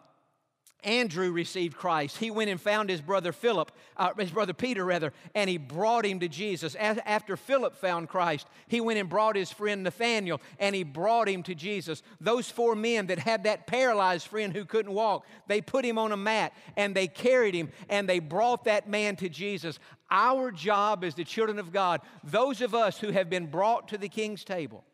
Andrew 0.85 1.31
received 1.31 1.77
Christ. 1.77 2.17
He 2.17 2.31
went 2.31 2.51
and 2.51 2.61
found 2.61 2.89
his 2.89 3.01
brother 3.01 3.33
Philip, 3.33 3.73
uh, 3.97 4.15
his 4.19 4.31
brother 4.31 4.53
Peter 4.53 4.85
rather, 4.85 5.13
and 5.35 5.51
he 5.51 5.59
brought 5.59 6.05
him 6.05 6.21
to 6.21 6.29
Jesus. 6.29 6.75
after 6.75 7.37
Philip 7.37 7.77
found 7.77 8.09
Christ, 8.09 8.47
he 8.69 8.81
went 8.81 8.99
and 8.99 9.09
brought 9.09 9.37
his 9.37 9.53
friend 9.53 9.83
Nathaniel 9.83 10.41
and 10.59 10.75
he 10.75 10.83
brought 10.83 11.29
him 11.29 11.43
to 11.45 11.55
Jesus. 11.55 12.03
Those 12.21 12.51
four 12.51 12.75
men 12.75 13.07
that 13.07 13.19
had 13.19 13.45
that 13.45 13.67
paralyzed 13.67 14.27
friend 14.27 14.53
who 14.53 14.65
couldn't 14.65 14.93
walk, 14.93 15.27
they 15.47 15.61
put 15.61 15.85
him 15.85 15.99
on 15.99 16.13
a 16.13 16.17
mat 16.17 16.53
and 16.77 16.95
they 16.95 17.07
carried 17.07 17.55
him 17.55 17.71
and 17.89 18.09
they 18.09 18.19
brought 18.19 18.65
that 18.65 18.89
man 18.89 19.17
to 19.17 19.29
Jesus. 19.29 19.79
Our 20.11 20.51
job 20.51 21.05
as 21.05 21.15
the 21.15 21.25
children 21.25 21.59
of 21.59 21.73
God, 21.73 22.01
those 22.25 22.61
of 22.61 22.75
us 22.75 22.99
who 22.99 23.11
have 23.11 23.31
been 23.31 23.47
brought 23.47 23.89
to 23.89 23.99
the 23.99 24.09
king's 24.09 24.45
table, 24.45 24.85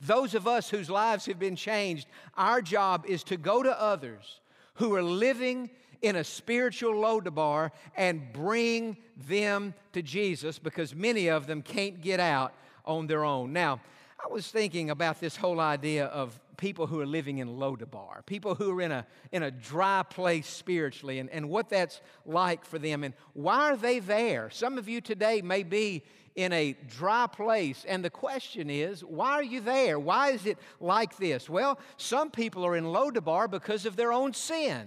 those 0.00 0.34
of 0.34 0.46
us 0.46 0.68
whose 0.68 0.90
lives 0.90 1.26
have 1.26 1.38
been 1.38 1.56
changed, 1.56 2.06
our 2.36 2.60
job 2.60 3.06
is 3.06 3.24
to 3.24 3.36
go 3.36 3.62
to 3.62 3.80
others 3.80 4.40
who 4.76 4.94
are 4.94 5.02
living 5.02 5.70
in 6.02 6.16
a 6.16 6.24
spiritual 6.24 6.92
Lodabar 6.92 7.70
and 7.96 8.32
bring 8.32 8.96
them 9.28 9.74
to 9.92 10.02
Jesus 10.02 10.58
because 10.58 10.94
many 10.94 11.28
of 11.28 11.46
them 11.46 11.62
can't 11.62 12.00
get 12.00 12.20
out 12.20 12.54
on 12.84 13.06
their 13.06 13.24
own. 13.24 13.52
Now, 13.52 13.80
I 14.22 14.28
was 14.32 14.48
thinking 14.48 14.90
about 14.90 15.20
this 15.20 15.36
whole 15.36 15.60
idea 15.60 16.06
of 16.06 16.38
people 16.56 16.86
who 16.86 17.00
are 17.00 17.06
living 17.06 17.38
in 17.38 17.58
Lodabar, 17.58 18.24
people 18.24 18.54
who 18.54 18.78
are 18.78 18.82
in 18.82 18.92
a, 18.92 19.06
in 19.32 19.42
a 19.42 19.50
dry 19.50 20.02
place 20.08 20.46
spiritually, 20.46 21.18
and, 21.18 21.28
and 21.30 21.48
what 21.48 21.68
that's 21.68 22.00
like 22.24 22.64
for 22.64 22.78
them, 22.78 23.04
and 23.04 23.14
why 23.34 23.70
are 23.70 23.76
they 23.76 23.98
there? 23.98 24.50
Some 24.50 24.78
of 24.78 24.88
you 24.88 25.00
today 25.00 25.42
may 25.42 25.62
be 25.62 26.02
in 26.36 26.52
a 26.52 26.76
dry 26.88 27.26
place. 27.26 27.84
And 27.88 28.04
the 28.04 28.10
question 28.10 28.68
is, 28.70 29.02
why 29.02 29.32
are 29.32 29.42
you 29.42 29.60
there? 29.60 29.98
Why 29.98 30.30
is 30.30 30.46
it 30.46 30.58
like 30.78 31.16
this? 31.16 31.48
Well, 31.48 31.78
some 31.96 32.30
people 32.30 32.64
are 32.64 32.76
in 32.76 32.84
Lodabar 32.84 33.50
because 33.50 33.86
of 33.86 33.96
their 33.96 34.12
own 34.12 34.34
sin. 34.34 34.86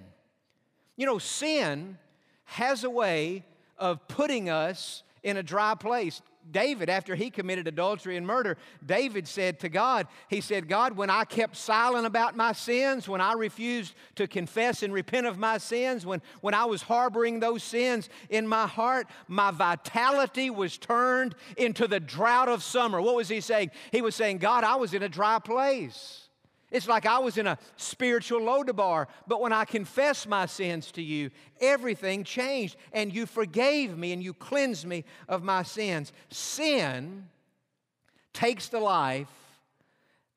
You 0.95 1.07
know, 1.07 1.17
sin 1.17 1.97
has 2.45 2.83
a 2.83 2.89
way 2.89 3.43
of 3.77 4.07
putting 4.07 4.49
us 4.49 5.03
in 5.23 5.37
a 5.37 5.43
dry 5.43 5.73
place. 5.73 6.21
David, 6.51 6.89
after 6.89 7.15
he 7.15 7.29
committed 7.29 7.67
adultery 7.67 8.17
and 8.17 8.25
murder, 8.25 8.57
David 8.85 9.27
said 9.27 9.59
to 9.59 9.69
God, 9.69 10.07
He 10.29 10.41
said, 10.41 10.67
God, 10.67 10.95
when 10.95 11.09
I 11.09 11.25
kept 11.25 11.55
silent 11.55 12.05
about 12.05 12.35
my 12.35 12.53
sins, 12.53 13.07
when 13.09 13.21
I 13.21 13.33
refused 13.33 13.95
to 14.15 14.27
confess 14.27 14.83
and 14.83 14.93
repent 14.93 15.27
of 15.27 15.37
my 15.37 15.57
sins, 15.57 16.05
when, 16.05 16.21
when 16.41 16.53
I 16.53 16.65
was 16.65 16.81
harboring 16.81 17.39
those 17.39 17.63
sins 17.63 18.09
in 18.29 18.47
my 18.47 18.67
heart, 18.67 19.07
my 19.27 19.51
vitality 19.51 20.49
was 20.49 20.77
turned 20.77 21.35
into 21.57 21.87
the 21.87 21.99
drought 21.99 22.49
of 22.49 22.63
summer. 22.63 23.01
What 23.01 23.15
was 23.15 23.29
he 23.29 23.41
saying? 23.41 23.71
He 23.91 24.01
was 24.01 24.15
saying, 24.15 24.37
God, 24.37 24.63
I 24.63 24.75
was 24.75 24.93
in 24.93 25.03
a 25.03 25.09
dry 25.09 25.39
place. 25.39 26.28
It's 26.71 26.87
like 26.87 27.05
I 27.05 27.19
was 27.19 27.37
in 27.37 27.47
a 27.47 27.57
spiritual 27.77 28.41
Lodabar, 28.41 29.07
but 29.27 29.41
when 29.41 29.51
I 29.51 29.65
confessed 29.65 30.27
my 30.27 30.45
sins 30.45 30.91
to 30.91 31.01
you, 31.01 31.31
everything 31.59 32.23
changed, 32.23 32.75
and 32.93 33.13
you 33.13 33.25
forgave 33.25 33.97
me 33.97 34.13
and 34.13 34.21
you 34.21 34.33
cleansed 34.33 34.85
me 34.85 35.03
of 35.27 35.43
my 35.43 35.63
sins. 35.63 36.13
Sin 36.29 37.27
takes 38.33 38.69
the 38.69 38.79
life 38.79 39.27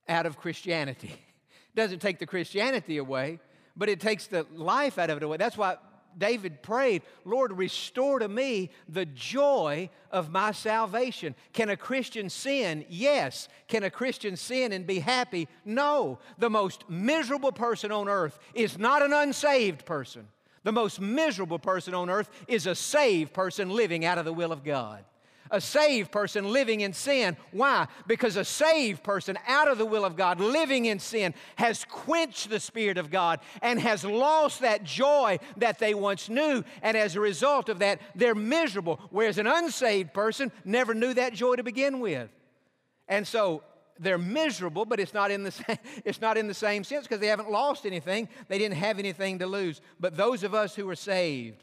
out 0.09 0.25
of 0.25 0.39
Christianity. 0.39 1.09
It 1.09 1.75
doesn't 1.77 2.01
take 2.01 2.19
the 2.19 2.27
Christianity 2.27 2.97
away, 2.97 3.39
but 3.77 3.89
it 3.89 4.01
takes 4.01 4.27
the 4.27 4.47
life 4.55 4.99
out 4.99 5.11
of 5.11 5.19
it 5.19 5.23
away. 5.23 5.37
That's 5.37 5.59
why 5.59 5.77
David 6.19 6.62
prayed, 6.62 7.02
Lord, 7.25 7.52
restore 7.52 8.19
to 8.19 8.28
me 8.28 8.71
the 8.88 9.07
joy 9.07 9.90
of 10.11 10.31
my 10.31 10.52
salvation. 10.52 11.35
Can 11.52 11.69
a 11.71 11.76
Christian 11.76 12.28
sin? 12.28 12.85
Yes. 12.88 13.49
Can 13.69 13.85
a 13.85 13.90
Christian 13.90 14.37
sin 14.37 14.73
and 14.73 14.87
be 14.87 14.99
happy? 14.99 15.49
No. 15.64 16.19
The 16.38 16.50
most 16.50 16.88
miserable 16.88 17.52
person 17.52 17.92
on 17.92 18.09
earth 18.09 18.38
is 18.54 18.78
not 18.78 19.02
an 19.02 19.12
unsaved 19.12 19.85
person. 19.85 20.28
The 20.64 20.73
most 20.73 21.00
miserable 21.00 21.59
person 21.59 21.95
on 21.95 22.09
earth 22.09 22.31
is 22.47 22.66
a 22.66 22.75
saved 22.75 23.33
person 23.33 23.71
living 23.71 24.04
out 24.04 24.19
of 24.19 24.25
the 24.25 24.33
will 24.33 24.52
of 24.52 24.62
God 24.64 25.04
a 25.53 25.61
saved 25.61 26.11
person 26.11 26.51
living 26.51 26.81
in 26.81 26.93
sin. 26.93 27.37
Why? 27.53 27.87
Because 28.09 28.37
a 28.37 28.45
saved 28.45 29.05
person 29.05 29.39
out 29.47 29.69
of 29.69 29.79
the 29.79 29.87
will 29.87 30.05
of 30.05 30.17
God, 30.17 30.41
living 30.41 30.87
in 30.87 30.99
sin, 30.99 31.35
has 31.57 31.85
quenched 31.85 32.51
the 32.51 32.59
Spirit 32.59 32.99
of 32.99 33.11
God 33.11 33.39
and 33.61 33.79
has 33.79 34.05
lost 34.05 34.63
that 34.63 34.83
joy 34.83 35.39
that 35.59 35.79
they 35.79 35.95
once 35.95 36.29
knew. 36.29 36.65
And 36.83 36.97
as 36.97 37.15
a 37.15 37.21
result 37.21 37.69
of 37.69 37.79
that, 37.81 38.01
they're 38.17 38.35
miserable. 38.35 38.99
Whereas 39.11 39.39
an 39.39 39.47
unsaved 39.47 40.13
person 40.13 40.51
never 40.65 40.95
knew 40.95 41.15
that 41.15 41.35
joy 41.35 41.57
to 41.57 41.63
begin 41.63 42.01
with. 42.01 42.31
And 43.07 43.27
so 43.27 43.63
they're 43.99 44.19
miserable, 44.19 44.85
but 44.87 44.99
it's 44.99 45.15
not 45.15 45.31
in 45.31 45.43
the 45.43 45.51
same, 45.53 45.79
it's 46.05 46.21
not 46.21 46.39
in 46.39 46.49
the 46.49 46.55
same 46.55 46.83
sense 46.83 47.07
because 47.07 47.21
they 47.21 47.27
haven't 47.27 47.51
lost 47.51 47.87
anything. 47.87 48.29
They 48.49 48.59
didn't 48.59 48.79
have 48.79 48.99
anything 48.99 49.39
to 49.41 49.47
lose. 49.47 49.81
But 50.01 50.17
those 50.17 50.43
of 50.43 50.55
us 50.55 50.75
who 50.75 50.89
are 50.89 50.97
saved, 50.97 51.63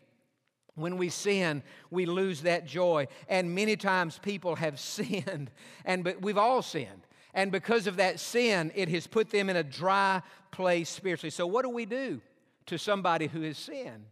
when 0.80 0.98
we 0.98 1.10
sin, 1.10 1.64
we 1.92 2.06
lose 2.06 2.42
that 2.42 2.66
joy. 2.66 3.08
And 3.28 3.54
many 3.54 3.76
times 3.76 4.20
people 4.20 4.56
have 4.56 4.80
sinned, 4.80 5.52
and 5.86 6.04
but 6.04 6.22
we've 6.22 6.38
all 6.38 6.62
sinned. 6.62 7.06
And 7.34 7.52
because 7.52 7.86
of 7.88 7.98
that 7.98 8.20
sin, 8.20 8.72
it 8.76 8.90
has 8.90 9.06
put 9.06 9.30
them 9.30 9.50
in 9.50 9.56
a 9.56 9.64
dry 9.64 10.22
place 10.52 10.90
spiritually. 10.90 11.30
So, 11.30 11.46
what 11.46 11.64
do 11.64 11.70
we 11.70 11.86
do 11.86 12.22
to 12.68 12.78
somebody 12.78 13.28
who 13.28 13.42
has 13.42 13.58
sinned? 13.58 14.06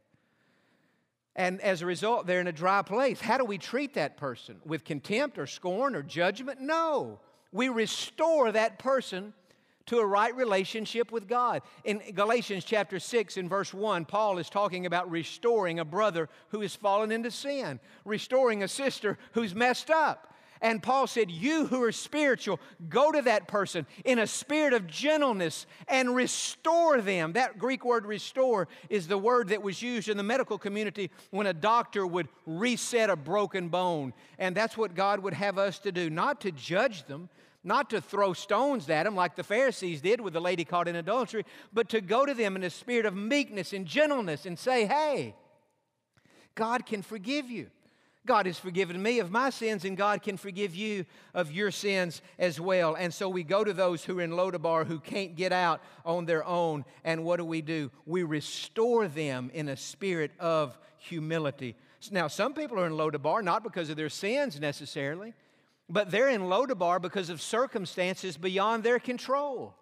And 1.35 1.61
as 1.61 1.83
a 1.83 1.85
result, 1.85 2.25
they're 2.25 2.41
in 2.41 2.47
a 2.47 2.51
dry 2.51 2.81
place. 2.81 3.21
How 3.21 3.37
do 3.37 3.45
we 3.45 3.59
treat 3.59 3.93
that 3.93 4.17
person? 4.17 4.59
With 4.65 4.83
contempt 4.83 5.37
or 5.37 5.45
scorn 5.45 5.95
or 5.95 6.01
judgment? 6.01 6.61
No. 6.61 7.19
We 7.51 7.69
restore 7.69 8.51
that 8.51 8.79
person 8.79 9.33
to 9.87 9.99
a 9.99 10.05
right 10.05 10.35
relationship 10.35 11.11
with 11.11 11.27
God. 11.27 11.61
In 11.83 12.01
Galatians 12.13 12.63
chapter 12.63 12.99
6 12.99 13.37
and 13.37 13.49
verse 13.49 13.73
1, 13.73 14.05
Paul 14.05 14.37
is 14.37 14.49
talking 14.49 14.85
about 14.85 15.09
restoring 15.09 15.79
a 15.79 15.85
brother 15.85 16.29
who 16.49 16.61
has 16.61 16.75
fallen 16.75 17.11
into 17.11 17.31
sin, 17.31 17.79
restoring 18.05 18.63
a 18.63 18.67
sister 18.67 19.17
who's 19.33 19.55
messed 19.55 19.89
up. 19.89 20.33
And 20.61 20.81
Paul 20.81 21.07
said, 21.07 21.29
You 21.31 21.67
who 21.67 21.83
are 21.83 21.91
spiritual, 21.91 22.59
go 22.89 23.11
to 23.11 23.21
that 23.23 23.47
person 23.47 23.85
in 24.05 24.19
a 24.19 24.27
spirit 24.27 24.73
of 24.73 24.87
gentleness 24.87 25.65
and 25.87 26.15
restore 26.15 27.01
them. 27.01 27.33
That 27.33 27.57
Greek 27.57 27.85
word 27.85 28.05
restore 28.05 28.67
is 28.89 29.07
the 29.07 29.17
word 29.17 29.49
that 29.49 29.61
was 29.61 29.81
used 29.81 30.09
in 30.09 30.17
the 30.17 30.23
medical 30.23 30.57
community 30.57 31.11
when 31.31 31.47
a 31.47 31.53
doctor 31.53 32.05
would 32.05 32.27
reset 32.45 33.09
a 33.09 33.15
broken 33.15 33.69
bone. 33.69 34.13
And 34.39 34.55
that's 34.55 34.77
what 34.77 34.95
God 34.95 35.19
would 35.19 35.33
have 35.33 35.57
us 35.57 35.79
to 35.79 35.91
do, 35.91 36.09
not 36.09 36.41
to 36.41 36.51
judge 36.51 37.05
them, 37.05 37.29
not 37.63 37.89
to 37.89 37.99
throw 37.99 38.33
stones 38.33 38.89
at 38.89 39.03
them 39.03 39.15
like 39.15 39.35
the 39.35 39.43
Pharisees 39.43 40.01
did 40.01 40.21
with 40.21 40.33
the 40.33 40.39
lady 40.39 40.63
caught 40.63 40.87
in 40.87 40.95
adultery, 40.95 41.45
but 41.73 41.89
to 41.89 42.01
go 42.01 42.25
to 42.25 42.33
them 42.33 42.55
in 42.55 42.63
a 42.63 42.69
spirit 42.69 43.05
of 43.05 43.15
meekness 43.15 43.73
and 43.73 43.85
gentleness 43.85 44.45
and 44.45 44.57
say, 44.57 44.85
Hey, 44.85 45.35
God 46.55 46.85
can 46.85 47.01
forgive 47.01 47.49
you. 47.49 47.67
God 48.27 48.45
has 48.45 48.59
forgiven 48.59 49.01
me 49.01 49.19
of 49.19 49.31
my 49.31 49.49
sins, 49.49 49.85
and 49.85 49.97
God 49.97 50.21
can 50.21 50.37
forgive 50.37 50.75
you 50.75 51.05
of 51.33 51.51
your 51.51 51.71
sins 51.71 52.21
as 52.37 52.59
well. 52.59 52.95
And 52.95 53.13
so 53.13 53.29
we 53.29 53.43
go 53.43 53.63
to 53.63 53.73
those 53.73 54.03
who 54.03 54.19
are 54.19 54.21
in 54.21 54.31
Lodabar 54.31 54.85
who 54.85 54.99
can't 54.99 55.35
get 55.35 55.51
out 55.51 55.81
on 56.05 56.25
their 56.25 56.45
own. 56.45 56.85
And 57.03 57.23
what 57.23 57.37
do 57.37 57.45
we 57.45 57.61
do? 57.61 57.89
We 58.05 58.23
restore 58.23 59.07
them 59.07 59.49
in 59.53 59.69
a 59.69 59.77
spirit 59.77 60.31
of 60.39 60.77
humility. 60.97 61.75
Now, 62.11 62.27
some 62.27 62.53
people 62.53 62.79
are 62.79 62.85
in 62.85 62.93
Lodabar 62.93 63.43
not 63.43 63.63
because 63.63 63.89
of 63.89 63.95
their 63.95 64.09
sins 64.09 64.59
necessarily, 64.59 65.33
but 65.89 66.11
they're 66.11 66.29
in 66.29 66.41
Lodabar 66.41 67.01
because 67.01 67.29
of 67.29 67.41
circumstances 67.41 68.37
beyond 68.37 68.83
their 68.83 68.99
control. 68.99 69.73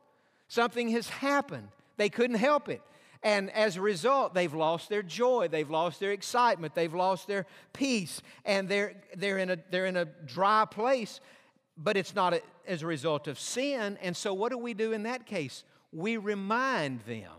Something 0.48 0.90
has 0.90 1.10
happened, 1.10 1.70
they 1.98 2.10
couldn't 2.10 2.38
help 2.38 2.70
it. 2.70 2.82
And 3.25 3.50
as 3.50 3.75
a 3.75 3.82
result, 3.82 4.36
they've 4.36 4.53
lost 4.53 4.88
their 4.88 5.01
joy, 5.01 5.48
they've 5.48 5.70
lost 5.70 6.00
their 6.00 6.12
excitement, 6.12 6.75
they've 6.75 6.94
lost 6.94 7.27
their 7.27 7.48
peace, 7.74 8.22
and 8.46 8.70
they're, 8.70 8.94
they're, 9.17 9.39
in, 9.39 9.50
a, 9.50 9.58
they're 9.72 9.88
in 9.88 9.98
a 9.98 10.05
dry 10.05 10.63
place, 10.70 11.20
but 11.75 11.98
it's 11.98 12.13
not 12.13 12.36
a, 12.36 12.41
as 12.67 12.84
a 12.84 12.86
result 12.86 13.27
of 13.27 13.39
sin. 13.39 13.98
And 14.03 14.15
so, 14.15 14.32
what 14.32 14.51
do 14.51 14.60
we 14.60 14.75
do 14.75 14.91
in 14.91 15.03
that 15.03 15.25
case? 15.25 15.63
We 15.91 16.17
remind 16.17 17.01
them 17.08 17.32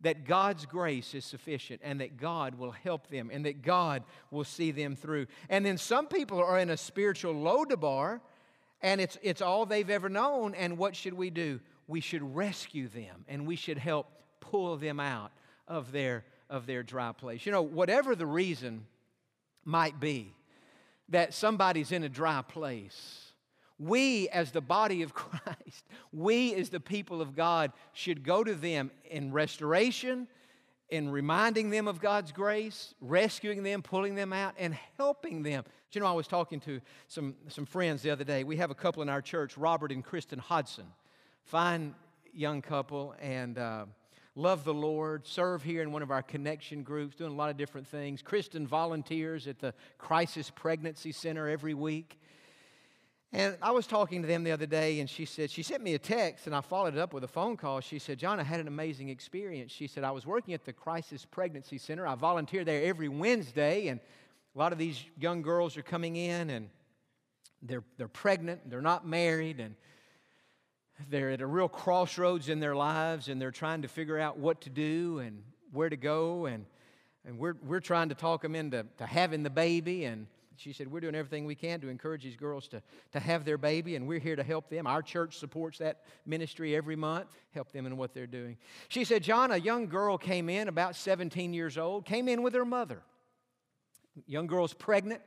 that 0.00 0.24
God's 0.24 0.64
grace 0.64 1.12
is 1.12 1.26
sufficient 1.26 1.82
and 1.84 2.00
that 2.00 2.16
God 2.16 2.54
will 2.54 2.70
help 2.70 3.08
them 3.10 3.28
and 3.30 3.44
that 3.44 3.60
God 3.60 4.02
will 4.30 4.44
see 4.44 4.70
them 4.70 4.96
through. 4.96 5.26
And 5.50 5.64
then 5.64 5.76
some 5.76 6.06
people 6.06 6.42
are 6.42 6.58
in 6.58 6.70
a 6.70 6.76
spiritual 6.78 7.34
Lodabar 7.34 8.20
and 8.80 9.02
it's, 9.02 9.18
it's 9.22 9.42
all 9.42 9.66
they've 9.66 9.90
ever 9.90 10.08
known. 10.08 10.54
And 10.54 10.78
what 10.78 10.96
should 10.96 11.14
we 11.14 11.28
do? 11.28 11.60
We 11.86 12.00
should 12.00 12.34
rescue 12.34 12.88
them 12.88 13.26
and 13.28 13.46
we 13.46 13.56
should 13.56 13.78
help 13.78 14.06
pull 14.40 14.76
them 14.76 15.00
out 15.00 15.32
of 15.68 15.92
their, 15.92 16.24
of 16.48 16.66
their 16.66 16.82
dry 16.82 17.12
place. 17.12 17.46
You 17.46 17.52
know, 17.52 17.62
whatever 17.62 18.14
the 18.14 18.26
reason 18.26 18.86
might 19.64 19.98
be 20.00 20.34
that 21.08 21.34
somebody's 21.34 21.92
in 21.92 22.04
a 22.04 22.08
dry 22.08 22.42
place, 22.42 23.32
we, 23.78 24.28
as 24.30 24.52
the 24.52 24.60
body 24.60 25.02
of 25.02 25.14
Christ, 25.14 25.84
we, 26.12 26.54
as 26.54 26.70
the 26.70 26.80
people 26.80 27.20
of 27.20 27.34
God, 27.34 27.72
should 27.92 28.22
go 28.22 28.42
to 28.42 28.54
them 28.54 28.90
in 29.10 29.32
restoration, 29.32 30.28
in 30.88 31.10
reminding 31.10 31.70
them 31.70 31.88
of 31.88 32.00
God's 32.00 32.32
grace, 32.32 32.94
rescuing 33.00 33.62
them, 33.62 33.82
pulling 33.82 34.14
them 34.14 34.32
out, 34.32 34.54
and 34.58 34.76
helping 34.96 35.42
them. 35.42 35.64
You 35.92 36.00
know, 36.00 36.06
I 36.06 36.12
was 36.12 36.28
talking 36.28 36.60
to 36.60 36.80
some, 37.08 37.34
some 37.48 37.64
friends 37.64 38.02
the 38.02 38.10
other 38.10 38.24
day. 38.24 38.44
We 38.44 38.58
have 38.58 38.70
a 38.70 38.74
couple 38.74 39.02
in 39.02 39.08
our 39.08 39.22
church, 39.22 39.56
Robert 39.56 39.90
and 39.90 40.04
Kristen 40.04 40.38
Hodson. 40.38 40.84
Fine 41.44 41.94
young 42.34 42.60
couple, 42.60 43.14
and 43.18 43.56
uh, 43.56 43.86
love 44.36 44.64
the 44.64 44.74
Lord, 44.74 45.26
serve 45.26 45.62
here 45.62 45.82
in 45.82 45.90
one 45.90 46.02
of 46.02 46.10
our 46.10 46.22
connection 46.22 46.82
groups, 46.82 47.16
doing 47.16 47.32
a 47.32 47.34
lot 47.34 47.50
of 47.50 47.56
different 47.56 47.86
things. 47.86 48.20
Kristen 48.20 48.66
volunteers 48.66 49.46
at 49.48 49.58
the 49.58 49.72
Crisis 49.96 50.50
Pregnancy 50.54 51.10
Center 51.10 51.48
every 51.48 51.74
week. 51.74 52.20
And 53.32 53.56
I 53.60 53.72
was 53.72 53.86
talking 53.86 54.22
to 54.22 54.28
them 54.28 54.44
the 54.44 54.52
other 54.52 54.66
day, 54.66 55.00
and 55.00 55.10
she 55.10 55.24
said, 55.24 55.50
she 55.50 55.62
sent 55.62 55.82
me 55.82 55.94
a 55.94 55.98
text, 55.98 56.46
and 56.46 56.54
I 56.54 56.60
followed 56.60 56.94
it 56.94 57.00
up 57.00 57.12
with 57.12 57.24
a 57.24 57.28
phone 57.28 57.56
call. 57.56 57.80
She 57.80 57.98
said, 57.98 58.18
Jon, 58.18 58.38
I 58.38 58.44
had 58.44 58.60
an 58.60 58.68
amazing 58.68 59.08
experience. 59.08 59.72
She 59.72 59.88
said, 59.88 60.04
I 60.04 60.12
was 60.12 60.26
working 60.26 60.54
at 60.54 60.64
the 60.64 60.72
Crisis 60.72 61.26
Pregnancy 61.28 61.78
Center. 61.78 62.06
I 62.06 62.14
volunteer 62.14 62.62
there 62.62 62.84
every 62.84 63.08
Wednesday, 63.08 63.88
and 63.88 64.00
a 64.54 64.58
lot 64.58 64.72
of 64.72 64.78
these 64.78 65.02
young 65.18 65.42
girls 65.42 65.76
are 65.76 65.82
coming 65.82 66.16
in, 66.16 66.50
and 66.50 66.68
they're, 67.62 67.84
they're 67.96 68.06
pregnant, 68.06 68.70
they're 68.70 68.80
not 68.80 69.06
married, 69.06 69.60
and 69.60 69.74
they're 71.10 71.30
at 71.30 71.40
a 71.40 71.46
real 71.46 71.68
crossroads 71.68 72.48
in 72.48 72.60
their 72.60 72.74
lives 72.74 73.28
and 73.28 73.40
they're 73.40 73.50
trying 73.50 73.82
to 73.82 73.88
figure 73.88 74.18
out 74.18 74.38
what 74.38 74.62
to 74.62 74.70
do 74.70 75.18
and 75.18 75.42
where 75.72 75.88
to 75.88 75.96
go. 75.96 76.46
And, 76.46 76.66
and 77.24 77.38
we're, 77.38 77.56
we're 77.64 77.80
trying 77.80 78.08
to 78.08 78.14
talk 78.14 78.42
them 78.42 78.54
into 78.54 78.86
to 78.98 79.06
having 79.06 79.42
the 79.42 79.50
baby. 79.50 80.04
And 80.04 80.26
she 80.56 80.72
said, 80.72 80.90
We're 80.90 81.00
doing 81.00 81.14
everything 81.14 81.44
we 81.44 81.54
can 81.54 81.80
to 81.80 81.88
encourage 81.88 82.22
these 82.22 82.36
girls 82.36 82.66
to, 82.68 82.82
to 83.12 83.20
have 83.20 83.44
their 83.44 83.58
baby, 83.58 83.94
and 83.96 84.08
we're 84.08 84.18
here 84.18 84.36
to 84.36 84.42
help 84.42 84.70
them. 84.70 84.86
Our 84.86 85.02
church 85.02 85.38
supports 85.38 85.78
that 85.78 86.02
ministry 86.24 86.74
every 86.74 86.96
month, 86.96 87.28
help 87.52 87.72
them 87.72 87.86
in 87.86 87.96
what 87.96 88.14
they're 88.14 88.26
doing. 88.26 88.56
She 88.88 89.04
said, 89.04 89.22
Jon, 89.22 89.50
a 89.50 89.58
young 89.58 89.86
girl 89.86 90.16
came 90.16 90.48
in, 90.48 90.68
about 90.68 90.96
17 90.96 91.52
years 91.52 91.76
old, 91.76 92.06
came 92.06 92.28
in 92.28 92.42
with 92.42 92.54
her 92.54 92.64
mother. 92.64 93.02
Young 94.26 94.46
girl's 94.46 94.72
pregnant, 94.72 95.20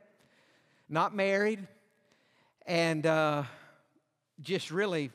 not 0.88 1.14
married, 1.14 1.66
and 2.66 3.06
uh, 3.06 3.44
just 4.40 4.72
really 4.72 5.12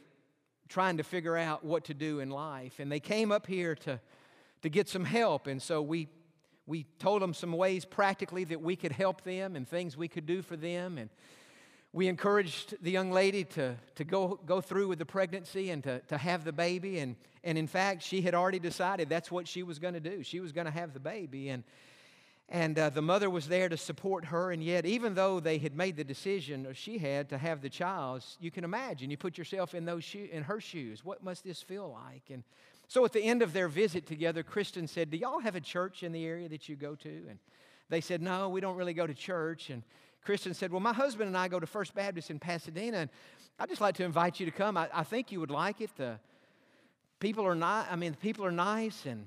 trying 0.69 0.97
to 0.97 1.03
figure 1.03 1.37
out 1.37 1.63
what 1.63 1.85
to 1.85 1.93
do 1.93 2.19
in 2.19 2.29
life. 2.29 2.79
And 2.79 2.91
they 2.91 2.99
came 2.99 3.31
up 3.31 3.47
here 3.47 3.75
to, 3.75 3.99
to 4.61 4.69
get 4.69 4.89
some 4.89 5.05
help. 5.05 5.47
And 5.47 5.61
so 5.61 5.81
we, 5.81 6.07
we 6.65 6.85
told 6.99 7.21
them 7.21 7.33
some 7.33 7.51
ways 7.51 7.85
practically 7.85 8.43
that 8.45 8.61
we 8.61 8.75
could 8.75 8.91
help 8.91 9.21
them 9.21 9.55
and 9.55 9.67
things 9.67 9.95
we 9.95 10.07
could 10.07 10.25
do 10.25 10.41
for 10.41 10.55
them. 10.55 10.97
And 10.97 11.09
we 11.93 12.07
encouraged 12.07 12.75
the 12.81 12.91
young 12.91 13.11
lady 13.11 13.43
to, 13.43 13.75
to 13.95 14.03
go, 14.03 14.39
go 14.45 14.59
through 14.59 14.87
with 14.87 14.99
the 14.99 15.05
pregnancy 15.05 15.69
and 15.69 15.83
to, 15.83 15.99
to 16.07 16.17
have 16.17 16.43
the 16.43 16.51
baby. 16.51 16.99
And, 16.99 17.15
and 17.43 17.57
in 17.57 17.67
fact, 17.67 18.03
she 18.03 18.21
had 18.21 18.33
already 18.33 18.59
decided 18.59 19.07
that's 19.07 19.31
what 19.31 19.47
she 19.47 19.63
was 19.63 19.79
going 19.79 19.93
to 19.93 19.99
do. 19.99 20.23
She 20.23 20.39
was 20.39 20.51
going 20.51 20.65
to 20.65 20.71
have 20.71 20.93
the 20.93 20.99
baby. 20.99 21.49
And, 21.49 21.63
and 22.49 22.77
uh, 22.77 22.89
the 22.91 23.01
mother 23.01 23.29
was 23.29 23.47
there 23.47 23.69
to 23.69 23.77
support 23.77 24.25
her, 24.25 24.51
and 24.51 24.63
yet, 24.63 24.85
even 24.85 25.15
though 25.15 25.39
they 25.39 25.57
had 25.57 25.75
made 25.75 25.97
the 25.97 26.03
decision, 26.03 26.67
or 26.67 26.75
she 26.75 26.99
had, 26.99 27.29
to 27.29 27.39
have 27.39 27.61
the 27.61 27.69
child, 27.69 28.23
you 28.39 28.51
can 28.51 28.63
imagine, 28.63 29.09
you 29.09 29.17
put 29.17 29.37
yourself 29.37 29.73
in, 29.73 29.85
those 29.85 30.03
sho- 30.03 30.27
in 30.31 30.43
her 30.43 30.61
shoes. 30.61 31.03
What 31.03 31.23
must 31.23 31.43
this 31.43 31.63
feel 31.63 31.91
like? 31.91 32.29
And 32.29 32.43
so 32.87 33.03
at 33.03 33.13
the 33.13 33.23
end 33.23 33.41
of 33.41 33.51
their 33.51 33.67
visit 33.67 34.05
together, 34.05 34.43
Kristen 34.43 34.87
said, 34.87 35.09
Do 35.09 35.17
y'all 35.17 35.39
have 35.39 35.55
a 35.55 35.61
church 35.61 36.03
in 36.03 36.11
the 36.11 36.23
area 36.23 36.47
that 36.49 36.69
you 36.69 36.75
go 36.75 36.93
to? 36.95 37.09
And 37.29 37.39
they 37.89 37.99
said, 37.99 38.21
No, 38.21 38.49
we 38.49 38.61
don't 38.61 38.75
really 38.75 38.93
go 38.93 39.07
to 39.07 39.13
church. 39.15 39.71
And 39.71 39.81
Kristen 40.23 40.53
said, 40.53 40.71
Well, 40.71 40.81
my 40.81 40.93
husband 40.93 41.27
and 41.27 41.37
I 41.37 41.47
go 41.47 41.59
to 41.59 41.65
First 41.65 41.95
Baptist 41.95 42.29
in 42.29 42.37
Pasadena, 42.37 42.97
and 42.97 43.09
I'd 43.57 43.69
just 43.69 43.81
like 43.81 43.95
to 43.95 44.03
invite 44.03 44.39
you 44.39 44.45
to 44.45 44.51
come. 44.51 44.77
I, 44.77 44.87
I 44.93 45.03
think 45.03 45.31
you 45.31 45.39
would 45.39 45.49
like 45.49 45.81
it. 45.81 45.89
The 45.97 46.19
people 47.19 47.45
are 47.47 47.55
not, 47.55 47.87
I 47.89 47.95
mean, 47.95 48.11
the 48.11 48.17
people 48.17 48.45
are 48.45 48.51
nice, 48.51 49.07
and 49.07 49.25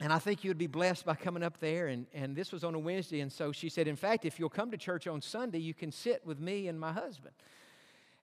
and 0.00 0.12
I 0.14 0.18
think 0.18 0.44
you'd 0.44 0.56
be 0.56 0.66
blessed 0.66 1.04
by 1.04 1.14
coming 1.14 1.42
up 1.42 1.60
there. 1.60 1.88
And, 1.88 2.06
and 2.14 2.34
this 2.34 2.52
was 2.52 2.64
on 2.64 2.74
a 2.74 2.78
Wednesday. 2.78 3.20
And 3.20 3.30
so 3.30 3.52
she 3.52 3.68
said, 3.68 3.86
In 3.86 3.96
fact, 3.96 4.24
if 4.24 4.38
you'll 4.38 4.48
come 4.48 4.70
to 4.70 4.78
church 4.78 5.06
on 5.06 5.20
Sunday, 5.20 5.58
you 5.58 5.74
can 5.74 5.92
sit 5.92 6.24
with 6.24 6.40
me 6.40 6.68
and 6.68 6.80
my 6.80 6.92
husband. 6.92 7.34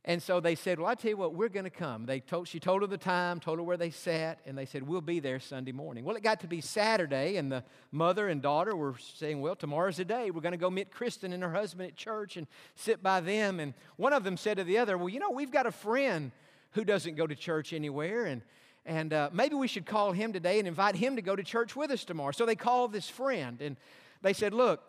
And 0.04 0.24
so 0.24 0.40
they 0.40 0.56
said, 0.56 0.80
Well, 0.80 0.88
I 0.88 0.96
tell 0.96 1.10
you 1.10 1.18
what, 1.18 1.36
we're 1.36 1.50
going 1.50 1.66
to 1.66 1.70
come. 1.70 2.08
They 2.08 2.20
told, 2.20 2.48
she 2.48 2.60
told 2.60 2.82
her 2.82 2.88
the 2.88 2.98
time, 2.98 3.40
told 3.40 3.60
her 3.60 3.64
where 3.64 3.78
they 3.78 3.92
sat, 3.92 4.40
and 4.48 4.58
they 4.58 4.66
said, 4.66 4.82
We'll 4.82 5.02
be 5.02 5.20
there 5.20 5.40
Sunday 5.40 5.72
morning. 5.72 6.04
Well, 6.04 6.16
it 6.16 6.24
got 6.24 6.40
to 6.40 6.48
be 6.48 6.62
Saturday, 6.62 7.36
and 7.36 7.52
the 7.52 7.64
mother 7.92 8.28
and 8.28 8.42
daughter 8.42 8.76
were 8.76 8.96
saying, 9.16 9.40
Well, 9.40 9.56
tomorrow's 9.56 9.98
the 9.98 10.06
day. 10.06 10.32
We're 10.32 10.42
going 10.42 10.54
to 10.54 10.58
go 10.58 10.72
meet 10.72 10.90
Kristen 10.90 11.32
and 11.32 11.44
her 11.44 11.52
husband 11.54 11.90
at 11.90 11.96
church 11.96 12.38
and 12.38 12.48
sit 12.74 13.04
by 13.04 13.20
them. 13.20 13.60
And 13.60 13.76
one 13.98 14.14
of 14.14 14.24
them 14.24 14.36
said 14.38 14.58
to 14.58 14.64
the 14.64 14.80
other, 14.80 14.98
Well, 14.98 15.10
you 15.10 15.20
know, 15.20 15.32
we've 15.32 15.52
got 15.52 15.68
a 15.68 15.72
friend 15.72 16.32
who 16.72 16.84
doesn't 16.84 17.16
go 17.16 17.28
to 17.28 17.36
church 17.36 17.72
anywhere. 17.72 18.26
And 18.26 18.42
and 18.88 19.12
uh, 19.12 19.30
maybe 19.34 19.54
we 19.54 19.68
should 19.68 19.86
call 19.86 20.14
him 20.14 20.32
today 20.32 20.60
and 20.60 20.68
invite 20.68 20.96
him 20.96 21.18
to 21.18 21.22
go 21.22 21.36
to 21.36 21.44
church 21.44 21.76
with 21.76 21.92
us 21.92 22.06
tomorrow. 22.06 22.32
So 22.32 22.46
they 22.46 22.56
called 22.56 22.94
this 22.94 23.10
friend 23.10 23.62
and 23.62 23.76
they 24.22 24.34
said, 24.34 24.54
Look, 24.54 24.82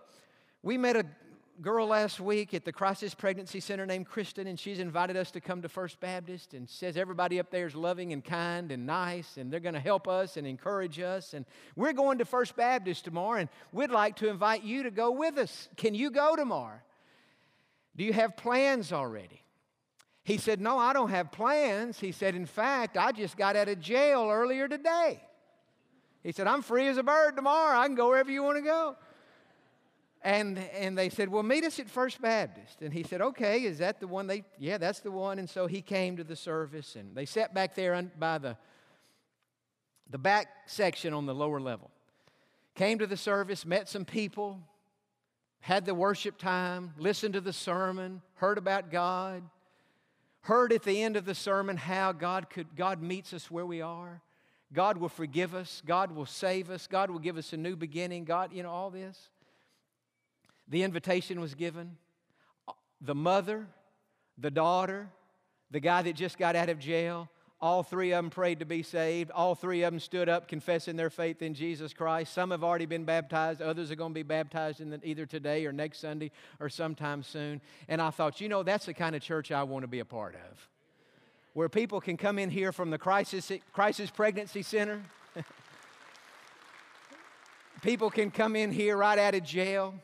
we 0.62 0.78
met 0.78 0.96
a 0.96 1.04
girl 1.60 1.88
last 1.88 2.20
week 2.20 2.54
at 2.54 2.64
the 2.64 2.72
Crisis 2.72 3.14
Pregnancy 3.14 3.58
Center 3.58 3.84
named 3.84 4.06
Kristen, 4.06 4.46
and 4.46 4.58
she's 4.58 4.78
invited 4.78 5.16
us 5.16 5.32
to 5.32 5.40
come 5.40 5.62
to 5.62 5.68
First 5.68 5.98
Baptist 5.98 6.54
and 6.54 6.68
says 6.68 6.96
everybody 6.96 7.40
up 7.40 7.50
there 7.50 7.66
is 7.66 7.74
loving 7.74 8.12
and 8.12 8.24
kind 8.24 8.70
and 8.70 8.86
nice, 8.86 9.36
and 9.36 9.52
they're 9.52 9.58
going 9.58 9.74
to 9.74 9.80
help 9.80 10.06
us 10.06 10.36
and 10.36 10.46
encourage 10.46 11.00
us. 11.00 11.34
And 11.34 11.44
we're 11.74 11.92
going 11.92 12.18
to 12.18 12.24
First 12.24 12.54
Baptist 12.54 13.04
tomorrow, 13.04 13.40
and 13.40 13.48
we'd 13.72 13.90
like 13.90 14.16
to 14.16 14.28
invite 14.28 14.62
you 14.62 14.84
to 14.84 14.92
go 14.92 15.10
with 15.10 15.36
us. 15.36 15.68
Can 15.76 15.96
you 15.96 16.12
go 16.12 16.36
tomorrow? 16.36 16.78
Do 17.96 18.04
you 18.04 18.12
have 18.12 18.36
plans 18.36 18.92
already? 18.92 19.42
He 20.28 20.36
said, 20.36 20.60
No, 20.60 20.76
I 20.76 20.92
don't 20.92 21.08
have 21.08 21.32
plans. 21.32 21.98
He 21.98 22.12
said, 22.12 22.34
In 22.34 22.44
fact, 22.44 22.98
I 22.98 23.12
just 23.12 23.38
got 23.38 23.56
out 23.56 23.70
of 23.70 23.80
jail 23.80 24.28
earlier 24.30 24.68
today. 24.68 25.22
He 26.22 26.32
said, 26.32 26.46
I'm 26.46 26.60
free 26.60 26.86
as 26.88 26.98
a 26.98 27.02
bird 27.02 27.34
tomorrow. 27.34 27.78
I 27.78 27.86
can 27.86 27.94
go 27.94 28.08
wherever 28.08 28.30
you 28.30 28.42
want 28.42 28.58
to 28.58 28.62
go. 28.62 28.96
And, 30.20 30.58
and 30.58 30.98
they 30.98 31.08
said, 31.08 31.30
Well, 31.30 31.42
meet 31.42 31.64
us 31.64 31.78
at 31.78 31.88
First 31.88 32.20
Baptist. 32.20 32.82
And 32.82 32.92
he 32.92 33.04
said, 33.04 33.22
Okay, 33.22 33.62
is 33.62 33.78
that 33.78 34.00
the 34.00 34.06
one 34.06 34.26
they, 34.26 34.44
yeah, 34.58 34.76
that's 34.76 35.00
the 35.00 35.10
one. 35.10 35.38
And 35.38 35.48
so 35.48 35.66
he 35.66 35.80
came 35.80 36.18
to 36.18 36.24
the 36.24 36.36
service 36.36 36.94
and 36.94 37.16
they 37.16 37.24
sat 37.24 37.54
back 37.54 37.74
there 37.74 38.02
by 38.18 38.36
the, 38.36 38.58
the 40.10 40.18
back 40.18 40.48
section 40.66 41.14
on 41.14 41.24
the 41.24 41.34
lower 41.34 41.58
level. 41.58 41.90
Came 42.74 42.98
to 42.98 43.06
the 43.06 43.16
service, 43.16 43.64
met 43.64 43.88
some 43.88 44.04
people, 44.04 44.60
had 45.60 45.86
the 45.86 45.94
worship 45.94 46.36
time, 46.36 46.92
listened 46.98 47.32
to 47.32 47.40
the 47.40 47.54
sermon, 47.54 48.20
heard 48.34 48.58
about 48.58 48.90
God 48.90 49.42
heard 50.48 50.72
at 50.72 50.82
the 50.82 51.02
end 51.02 51.14
of 51.14 51.26
the 51.26 51.34
sermon 51.34 51.76
how 51.76 52.10
God 52.10 52.48
could 52.48 52.74
God 52.74 53.02
meets 53.02 53.34
us 53.34 53.50
where 53.50 53.66
we 53.66 53.82
are. 53.82 54.22
God 54.72 54.96
will 54.96 55.10
forgive 55.10 55.54
us, 55.54 55.82
God 55.84 56.10
will 56.10 56.24
save 56.24 56.70
us, 56.70 56.86
God 56.86 57.10
will 57.10 57.18
give 57.18 57.36
us 57.36 57.52
a 57.52 57.56
new 57.58 57.76
beginning. 57.76 58.24
God, 58.24 58.52
you 58.54 58.62
know 58.62 58.70
all 58.70 58.88
this. 58.88 59.28
The 60.66 60.82
invitation 60.82 61.38
was 61.38 61.54
given. 61.54 61.98
The 63.02 63.14
mother, 63.14 63.66
the 64.38 64.50
daughter, 64.50 65.10
The 65.70 65.80
guy 65.80 66.00
that 66.02 66.16
just 66.16 66.38
got 66.38 66.56
out 66.56 66.70
of 66.70 66.78
jail, 66.78 67.28
all 67.60 67.82
three 67.82 68.12
of 68.12 68.22
them 68.22 68.30
prayed 68.30 68.60
to 68.60 68.64
be 68.64 68.84
saved. 68.84 69.32
All 69.32 69.56
three 69.56 69.82
of 69.82 69.92
them 69.92 69.98
stood 69.98 70.28
up 70.28 70.46
confessing 70.46 70.94
their 70.94 71.10
faith 71.10 71.42
in 71.42 71.54
Jesus 71.54 71.92
Christ. 71.92 72.32
Some 72.32 72.52
have 72.52 72.62
already 72.62 72.86
been 72.86 73.04
baptized. 73.04 73.60
Others 73.60 73.90
are 73.90 73.96
going 73.96 74.12
to 74.12 74.14
be 74.14 74.22
baptized 74.22 74.80
the, 74.90 75.00
either 75.02 75.26
today 75.26 75.66
or 75.66 75.72
next 75.72 75.98
Sunday 75.98 76.30
or 76.60 76.68
sometime 76.68 77.24
soon. 77.24 77.60
And 77.88 78.00
I 78.00 78.10
thought, 78.10 78.40
you 78.40 78.48
know, 78.48 78.62
that's 78.62 78.86
the 78.86 78.94
kind 78.94 79.16
of 79.16 79.22
church 79.22 79.50
I 79.50 79.64
want 79.64 79.82
to 79.82 79.88
be 79.88 79.98
a 79.98 80.04
part 80.04 80.36
of. 80.36 80.68
Where 81.54 81.68
people 81.68 82.00
can 82.00 82.16
come 82.16 82.38
in 82.38 82.48
here 82.48 82.70
from 82.70 82.90
the 82.90 82.98
crisis, 82.98 83.50
crisis 83.72 84.08
pregnancy 84.08 84.62
center. 84.62 85.02
people 87.82 88.08
can 88.08 88.30
come 88.30 88.54
in 88.54 88.70
here 88.70 88.96
right 88.96 89.18
out 89.18 89.34
of 89.34 89.42
jail 89.42 89.94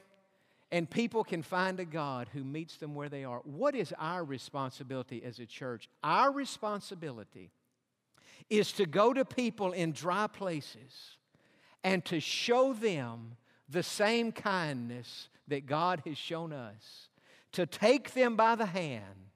and 0.70 0.88
people 0.88 1.24
can 1.24 1.42
find 1.42 1.78
a 1.78 1.84
God 1.84 2.28
who 2.32 2.42
meets 2.42 2.76
them 2.76 2.94
where 2.94 3.08
they 3.08 3.24
are. 3.24 3.40
What 3.44 3.74
is 3.74 3.94
our 3.98 4.24
responsibility 4.24 5.22
as 5.24 5.38
a 5.38 5.46
church? 5.46 5.88
Our 6.02 6.32
responsibility 6.32 7.50
is 8.50 8.72
to 8.72 8.86
go 8.86 9.12
to 9.12 9.24
people 9.24 9.72
in 9.72 9.92
dry 9.92 10.26
places 10.26 11.16
and 11.82 12.04
to 12.06 12.20
show 12.20 12.72
them 12.72 13.36
the 13.68 13.82
same 13.82 14.32
kindness 14.32 15.28
that 15.48 15.66
God 15.66 16.02
has 16.06 16.16
shown 16.18 16.52
us, 16.52 17.08
to 17.52 17.66
take 17.66 18.14
them 18.14 18.36
by 18.36 18.54
the 18.54 18.66
hand, 18.66 19.30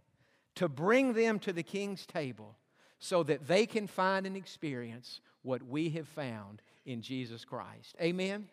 to 0.57 0.69
bring 0.69 1.13
them 1.13 1.39
to 1.41 1.53
the 1.53 1.63
king's 1.63 2.05
table 2.05 2.57
so 2.99 3.23
that 3.23 3.47
they 3.47 3.65
can 3.65 3.87
find 3.87 4.27
and 4.27 4.37
experience 4.37 5.21
what 5.43 5.63
we 5.63 5.91
have 5.91 6.09
found 6.09 6.61
in 6.85 7.01
Jesus 7.01 7.45
Christ. 7.45 7.95
Amen. 8.01 8.49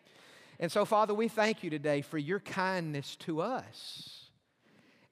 And 0.58 0.72
so, 0.72 0.84
Father, 0.84 1.14
we 1.14 1.28
thank 1.28 1.62
you 1.62 1.70
today 1.70 2.00
for 2.00 2.18
your 2.18 2.40
kindness 2.40 3.16
to 3.16 3.40
us. 3.40 4.30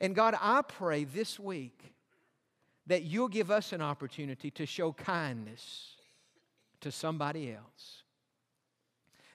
And 0.00 0.14
God, 0.14 0.34
I 0.40 0.62
pray 0.62 1.04
this 1.04 1.38
week 1.38 1.94
that 2.86 3.02
you'll 3.02 3.28
give 3.28 3.50
us 3.50 3.72
an 3.72 3.80
opportunity 3.80 4.50
to 4.52 4.66
show 4.66 4.92
kindness 4.92 5.96
to 6.80 6.90
somebody 6.90 7.52
else. 7.52 8.02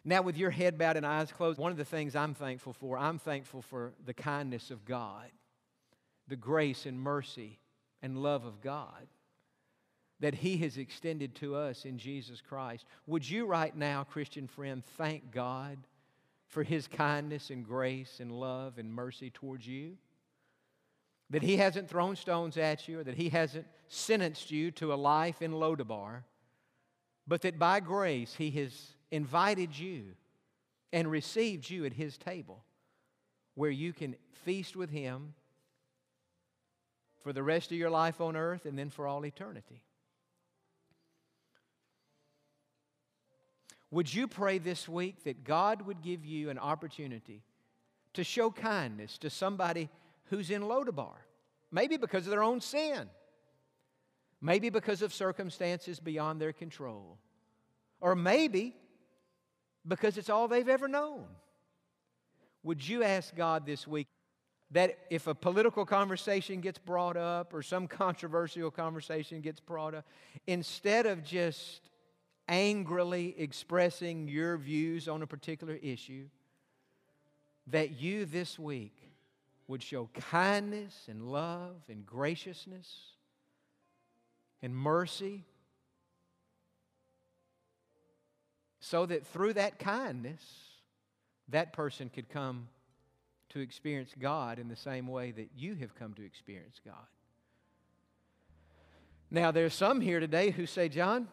Now, 0.06 0.22
with 0.22 0.38
your 0.38 0.50
head 0.50 0.78
bowed 0.78 0.98
and 0.98 1.06
eyes 1.06 1.32
closed, 1.32 1.60
one 1.60 1.72
of 1.72 1.78
the 1.78 1.86
things 1.86 2.16
I'm 2.16 2.34
thankful 2.34 2.74
for, 2.74 2.98
I'm 2.98 3.20
thankful 3.20 3.62
for 3.62 3.94
the 4.06 4.14
kindness 4.14 4.72
of 4.72 4.86
God, 4.86 5.30
the 6.28 6.36
grace 6.36 6.86
and 6.86 7.00
mercy 7.00 7.60
and 8.02 8.24
love 8.24 8.46
of 8.46 8.62
God 8.62 9.08
that 10.20 10.36
He 10.36 10.58
has 10.58 10.78
extended 10.78 11.36
to 11.36 11.56
us 11.56 11.86
in 11.86 11.98
Jesus 11.98 12.42
Christ. 12.42 12.86
Would 13.08 13.30
you, 13.30 13.46
right 13.46 13.76
now, 13.76 14.04
Christian 14.04 14.48
friend, 14.48 14.84
thank 14.98 15.32
God 15.32 15.78
for 16.50 16.64
his 16.64 16.88
kindness 16.88 17.52
and 17.52 17.66
grace 17.66 18.20
and 18.20 18.32
love 18.32 18.78
and 18.78 18.94
mercy 18.94 19.30
towards 19.30 19.66
you. 19.66 19.98
That 21.30 21.44
he 21.44 21.58
hasn't 21.58 21.90
thrown 21.90 22.16
stones 22.16 22.58
at 22.58 22.88
you 22.88 23.00
or 23.00 23.04
that 23.04 23.16
he 23.16 23.30
hasn't 23.30 23.68
sentenced 23.88 24.50
you 24.50 24.72
to 24.72 24.92
a 24.92 24.96
life 24.96 25.44
in 25.44 25.52
Lodabar, 25.52 26.24
but 27.28 27.44
that 27.44 27.60
by 27.60 27.80
grace 27.80 28.34
he 28.36 28.50
has 28.52 28.74
invited 29.12 29.78
you 29.78 30.16
and 30.92 31.10
received 31.10 31.70
you 31.70 31.86
at 31.86 31.94
his 31.94 32.18
table 32.18 32.64
where 33.54 33.70
you 33.70 33.94
can 33.94 34.16
feast 34.44 34.76
with 34.76 34.90
him 34.90 35.36
for 37.22 37.32
the 37.32 37.44
rest 37.44 37.72
of 37.72 37.78
your 37.78 37.92
life 37.92 38.22
on 38.22 38.36
earth 38.36 38.66
and 38.66 38.78
then 38.78 38.90
for 38.90 39.06
all 39.06 39.24
eternity. 39.24 39.84
Would 43.92 44.14
you 44.14 44.28
pray 44.28 44.60
this 44.60 44.88
week 44.88 45.24
that 45.24 45.44
God 45.44 45.82
would 45.84 46.02
give 46.02 46.26
you 46.26 46.50
an 46.50 46.60
opportunity 46.60 47.42
to 48.14 48.24
show 48.24 48.52
kindness 48.52 49.18
to 49.20 49.30
somebody 49.30 49.90
who's 50.26 50.52
in 50.52 50.62
Lodabar? 50.62 51.16
Maybe 51.72 51.98
because 51.98 52.26
of 52.26 52.32
their 52.32 52.44
own 52.44 52.62
sin, 52.62 53.10
maybe 54.42 54.70
because 54.70 55.02
of 55.02 55.14
circumstances 55.14 56.00
beyond 56.00 56.40
their 56.40 56.54
control, 56.54 57.18
or 58.00 58.16
maybe 58.16 58.76
because 59.88 60.18
it's 60.18 60.30
all 60.30 60.48
they've 60.48 60.70
ever 60.70 60.88
known. 60.88 61.26
Would 62.64 62.88
you 62.88 63.04
ask 63.04 63.36
God 63.36 63.66
this 63.66 63.88
week 63.88 64.08
that 64.72 64.98
if 65.10 65.26
a 65.26 65.34
political 65.34 65.86
conversation 65.86 66.62
gets 66.62 66.78
brought 66.78 67.18
up 67.18 67.54
or 67.54 67.64
some 67.64 67.88
controversial 68.04 68.70
conversation 68.70 69.42
gets 69.42 69.60
brought 69.60 69.96
up, 69.96 70.06
instead 70.46 71.06
of 71.06 71.24
just 71.24 71.90
angrily 72.50 73.36
expressing 73.38 74.28
your 74.28 74.58
views 74.58 75.08
on 75.08 75.22
a 75.22 75.28
particular 75.28 75.76
issue, 75.82 76.26
that 77.68 78.02
you 78.02 78.26
this 78.26 78.58
week 78.58 79.14
would 79.68 79.84
show 79.84 80.10
kindness 80.32 81.06
and 81.08 81.32
love 81.32 81.76
and 81.88 82.06
graciousness 82.06 83.14
and 84.62 84.76
mercy 84.76 85.46
so 88.80 89.06
that 89.06 89.28
through 89.28 89.54
that 89.54 89.78
kindness, 89.78 90.42
that 91.50 91.72
person 91.72 92.10
could 92.10 92.28
come 92.30 92.68
to 93.50 93.60
experience 93.60 94.12
God 94.20 94.58
in 94.58 94.68
the 94.68 94.76
same 94.76 95.08
way 95.08 95.32
that 95.32 95.50
you 95.56 95.76
have 95.76 95.94
come 95.96 96.14
to 96.16 96.26
experience 96.26 96.82
God. 96.84 96.96
Now, 99.32 99.52
there's 99.52 99.76
some 99.76 100.02
here 100.02 100.20
today 100.20 100.50
who 100.50 100.66
say, 100.66 100.90
Jon, 100.90 101.28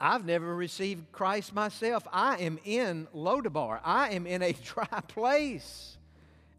I've 0.00 0.24
never 0.24 0.54
received 0.54 1.12
Christ 1.12 1.54
myself. 1.54 2.06
I 2.12 2.38
am 2.38 2.58
in 2.64 3.06
Lodabar. 3.14 3.80
I 3.84 4.10
am 4.10 4.26
in 4.26 4.42
a 4.42 4.52
dry 4.64 5.00
place. 5.08 5.96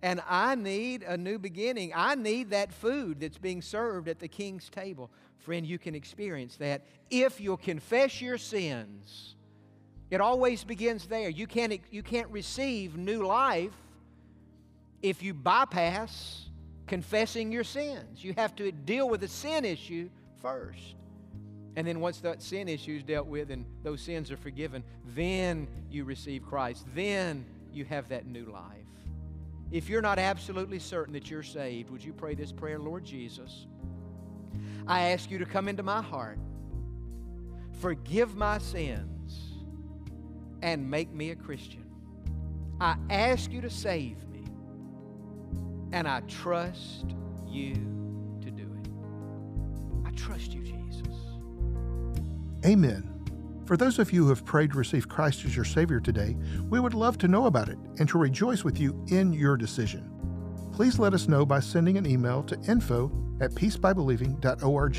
And 0.01 0.21
I 0.29 0.55
need 0.55 1.03
a 1.03 1.17
new 1.17 1.39
beginning. 1.39 1.91
I 1.95 2.15
need 2.15 2.51
that 2.51 2.71
food 2.73 3.19
that's 3.19 3.37
being 3.37 3.61
served 3.61 4.07
at 4.07 4.19
the 4.19 4.27
king's 4.27 4.69
table. 4.69 5.09
Friend, 5.39 5.65
you 5.65 5.77
can 5.77 5.95
experience 5.95 6.57
that 6.57 6.81
if 7.09 7.39
you'll 7.39 7.57
confess 7.57 8.21
your 8.21 8.37
sins. 8.37 9.35
It 10.11 10.21
always 10.21 10.63
begins 10.63 11.07
there. 11.07 11.29
You 11.29 11.47
can't, 11.47 11.79
you 11.91 12.03
can't 12.03 12.29
receive 12.29 12.95
new 12.95 13.25
life 13.25 13.73
if 15.01 15.23
you 15.23 15.33
bypass 15.33 16.45
confessing 16.87 17.51
your 17.51 17.63
sins. 17.63 18.23
You 18.23 18.33
have 18.37 18.55
to 18.57 18.71
deal 18.71 19.09
with 19.09 19.21
the 19.21 19.27
sin 19.27 19.65
issue 19.65 20.09
first. 20.41 20.95
And 21.75 21.85
then 21.85 21.99
once 21.99 22.19
that 22.21 22.41
sin 22.41 22.69
issue 22.69 22.95
is 22.95 23.03
dealt 23.03 23.27
with 23.27 23.51
and 23.51 23.65
those 23.83 24.01
sins 24.01 24.31
are 24.31 24.37
forgiven, 24.37 24.83
then 25.13 25.67
you 25.89 26.05
receive 26.05 26.45
Christ. 26.45 26.85
Then 26.95 27.45
you 27.73 27.83
have 27.85 28.09
that 28.09 28.25
new 28.25 28.45
life. 28.45 28.85
If 29.71 29.89
you're 29.89 30.01
not 30.01 30.19
absolutely 30.19 30.79
certain 30.79 31.13
that 31.13 31.29
you're 31.29 31.43
saved, 31.43 31.89
would 31.89 32.03
you 32.03 32.13
pray 32.13 32.35
this 32.35 32.51
prayer, 32.51 32.79
Lord 32.79 33.03
Jesus? 33.03 33.65
I 34.87 35.09
ask 35.09 35.29
you 35.29 35.37
to 35.39 35.45
come 35.45 35.67
into 35.67 35.83
my 35.83 36.01
heart, 36.01 36.37
forgive 37.81 38.35
my 38.35 38.59
sins, 38.59 39.55
and 40.61 40.89
make 40.89 41.11
me 41.11 41.31
a 41.31 41.35
Christian. 41.35 41.83
I 42.79 42.95
ask 43.09 43.51
you 43.51 43.61
to 43.61 43.69
save 43.69 44.27
me, 44.29 44.45
and 45.91 46.07
I 46.07 46.21
trust 46.21 47.05
you 47.47 47.73
to 48.41 48.51
do 48.51 48.63
it. 48.63 48.89
I 50.05 50.11
trust 50.11 50.53
you. 50.53 50.64
Amen. 52.65 53.11
For 53.67 53.77
those 53.77 53.99
of 53.99 54.11
you 54.11 54.23
who 54.23 54.29
have 54.29 54.43
prayed 54.43 54.71
to 54.71 54.77
receive 54.77 55.07
Christ 55.07 55.45
as 55.45 55.55
your 55.55 55.65
Savior 55.65 55.99
today, 55.99 56.35
we 56.69 56.79
would 56.79 56.95
love 56.95 57.19
to 57.19 57.27
know 57.27 57.45
about 57.45 57.69
it 57.69 57.77
and 57.99 58.09
to 58.09 58.17
rejoice 58.17 58.63
with 58.63 58.79
you 58.79 59.05
in 59.09 59.33
your 59.33 59.55
decision. 59.55 60.11
Please 60.73 60.97
let 60.97 61.13
us 61.13 61.27
know 61.27 61.45
by 61.45 61.59
sending 61.59 61.97
an 61.97 62.07
email 62.07 62.41
to 62.43 62.59
info 62.67 63.11
at 63.39 63.51
peacebybelieving.org 63.51 64.97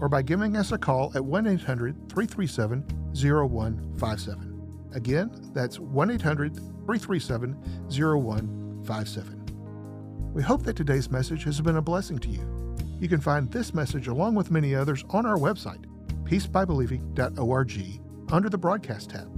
or 0.00 0.08
by 0.08 0.22
giving 0.22 0.56
us 0.56 0.72
a 0.72 0.78
call 0.78 1.12
at 1.14 1.24
1 1.24 1.46
800 1.46 2.08
337 2.08 2.82
0157. 3.14 4.88
Again, 4.94 5.30
that's 5.52 5.78
1 5.78 6.10
800 6.10 6.56
337 6.56 7.54
0157. 7.90 10.32
We 10.32 10.42
hope 10.42 10.62
that 10.62 10.76
today's 10.76 11.10
message 11.10 11.44
has 11.44 11.60
been 11.60 11.76
a 11.76 11.82
blessing 11.82 12.18
to 12.20 12.28
you. 12.28 12.76
You 12.98 13.08
can 13.08 13.20
find 13.20 13.50
this 13.50 13.74
message 13.74 14.08
along 14.08 14.36
with 14.36 14.50
many 14.50 14.74
others 14.74 15.04
on 15.10 15.26
our 15.26 15.36
website 15.36 15.84
peacebybelieving.org 16.28 18.00
under 18.30 18.50
the 18.50 18.58
Broadcast 18.58 19.10
tab. 19.10 19.28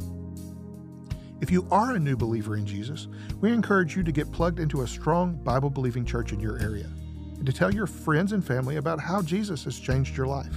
If 1.40 1.50
you 1.50 1.66
are 1.70 1.94
a 1.94 1.98
new 1.98 2.16
believer 2.16 2.56
in 2.56 2.66
Jesus, 2.66 3.08
we 3.40 3.52
encourage 3.52 3.96
you 3.96 4.02
to 4.02 4.12
get 4.12 4.30
plugged 4.32 4.58
into 4.58 4.82
a 4.82 4.86
strong 4.86 5.36
Bible 5.36 5.70
believing 5.70 6.04
church 6.04 6.32
in 6.32 6.40
your 6.40 6.58
area 6.58 6.90
and 7.36 7.46
to 7.46 7.52
tell 7.52 7.72
your 7.72 7.86
friends 7.86 8.32
and 8.32 8.44
family 8.44 8.76
about 8.76 9.00
how 9.00 9.22
Jesus 9.22 9.64
has 9.64 9.78
changed 9.78 10.16
your 10.16 10.26
life. 10.26 10.54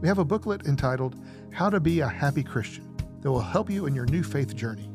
We 0.00 0.08
have 0.08 0.18
a 0.18 0.24
booklet 0.24 0.66
entitled 0.66 1.16
How 1.52 1.68
to 1.70 1.80
Be 1.80 2.00
a 2.00 2.08
Happy 2.08 2.44
Christian 2.44 2.96
that 3.20 3.30
will 3.30 3.40
help 3.40 3.68
you 3.68 3.86
in 3.86 3.94
your 3.94 4.06
new 4.06 4.22
faith 4.22 4.54
journey. 4.54 4.88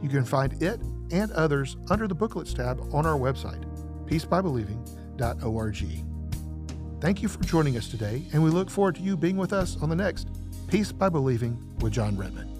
You 0.00 0.08
can 0.08 0.24
find 0.24 0.62
it 0.62 0.80
and 1.10 1.32
others 1.32 1.76
under 1.90 2.06
the 2.06 2.14
booklets 2.14 2.54
tab 2.54 2.80
on 2.92 3.04
our 3.04 3.18
website, 3.18 3.64
peacebybelieving.org. 4.06 6.13
Thank 7.04 7.20
you 7.20 7.28
for 7.28 7.44
joining 7.44 7.76
us 7.76 7.90
today, 7.90 8.24
and 8.32 8.42
we 8.42 8.48
look 8.48 8.70
forward 8.70 8.94
to 8.94 9.02
you 9.02 9.14
being 9.14 9.36
with 9.36 9.52
us 9.52 9.76
on 9.82 9.90
the 9.90 9.94
next 9.94 10.26
Peace 10.68 10.90
by 10.90 11.10
Believing 11.10 11.58
with 11.80 11.92
Jon 11.92 12.16
Redmond. 12.16 12.53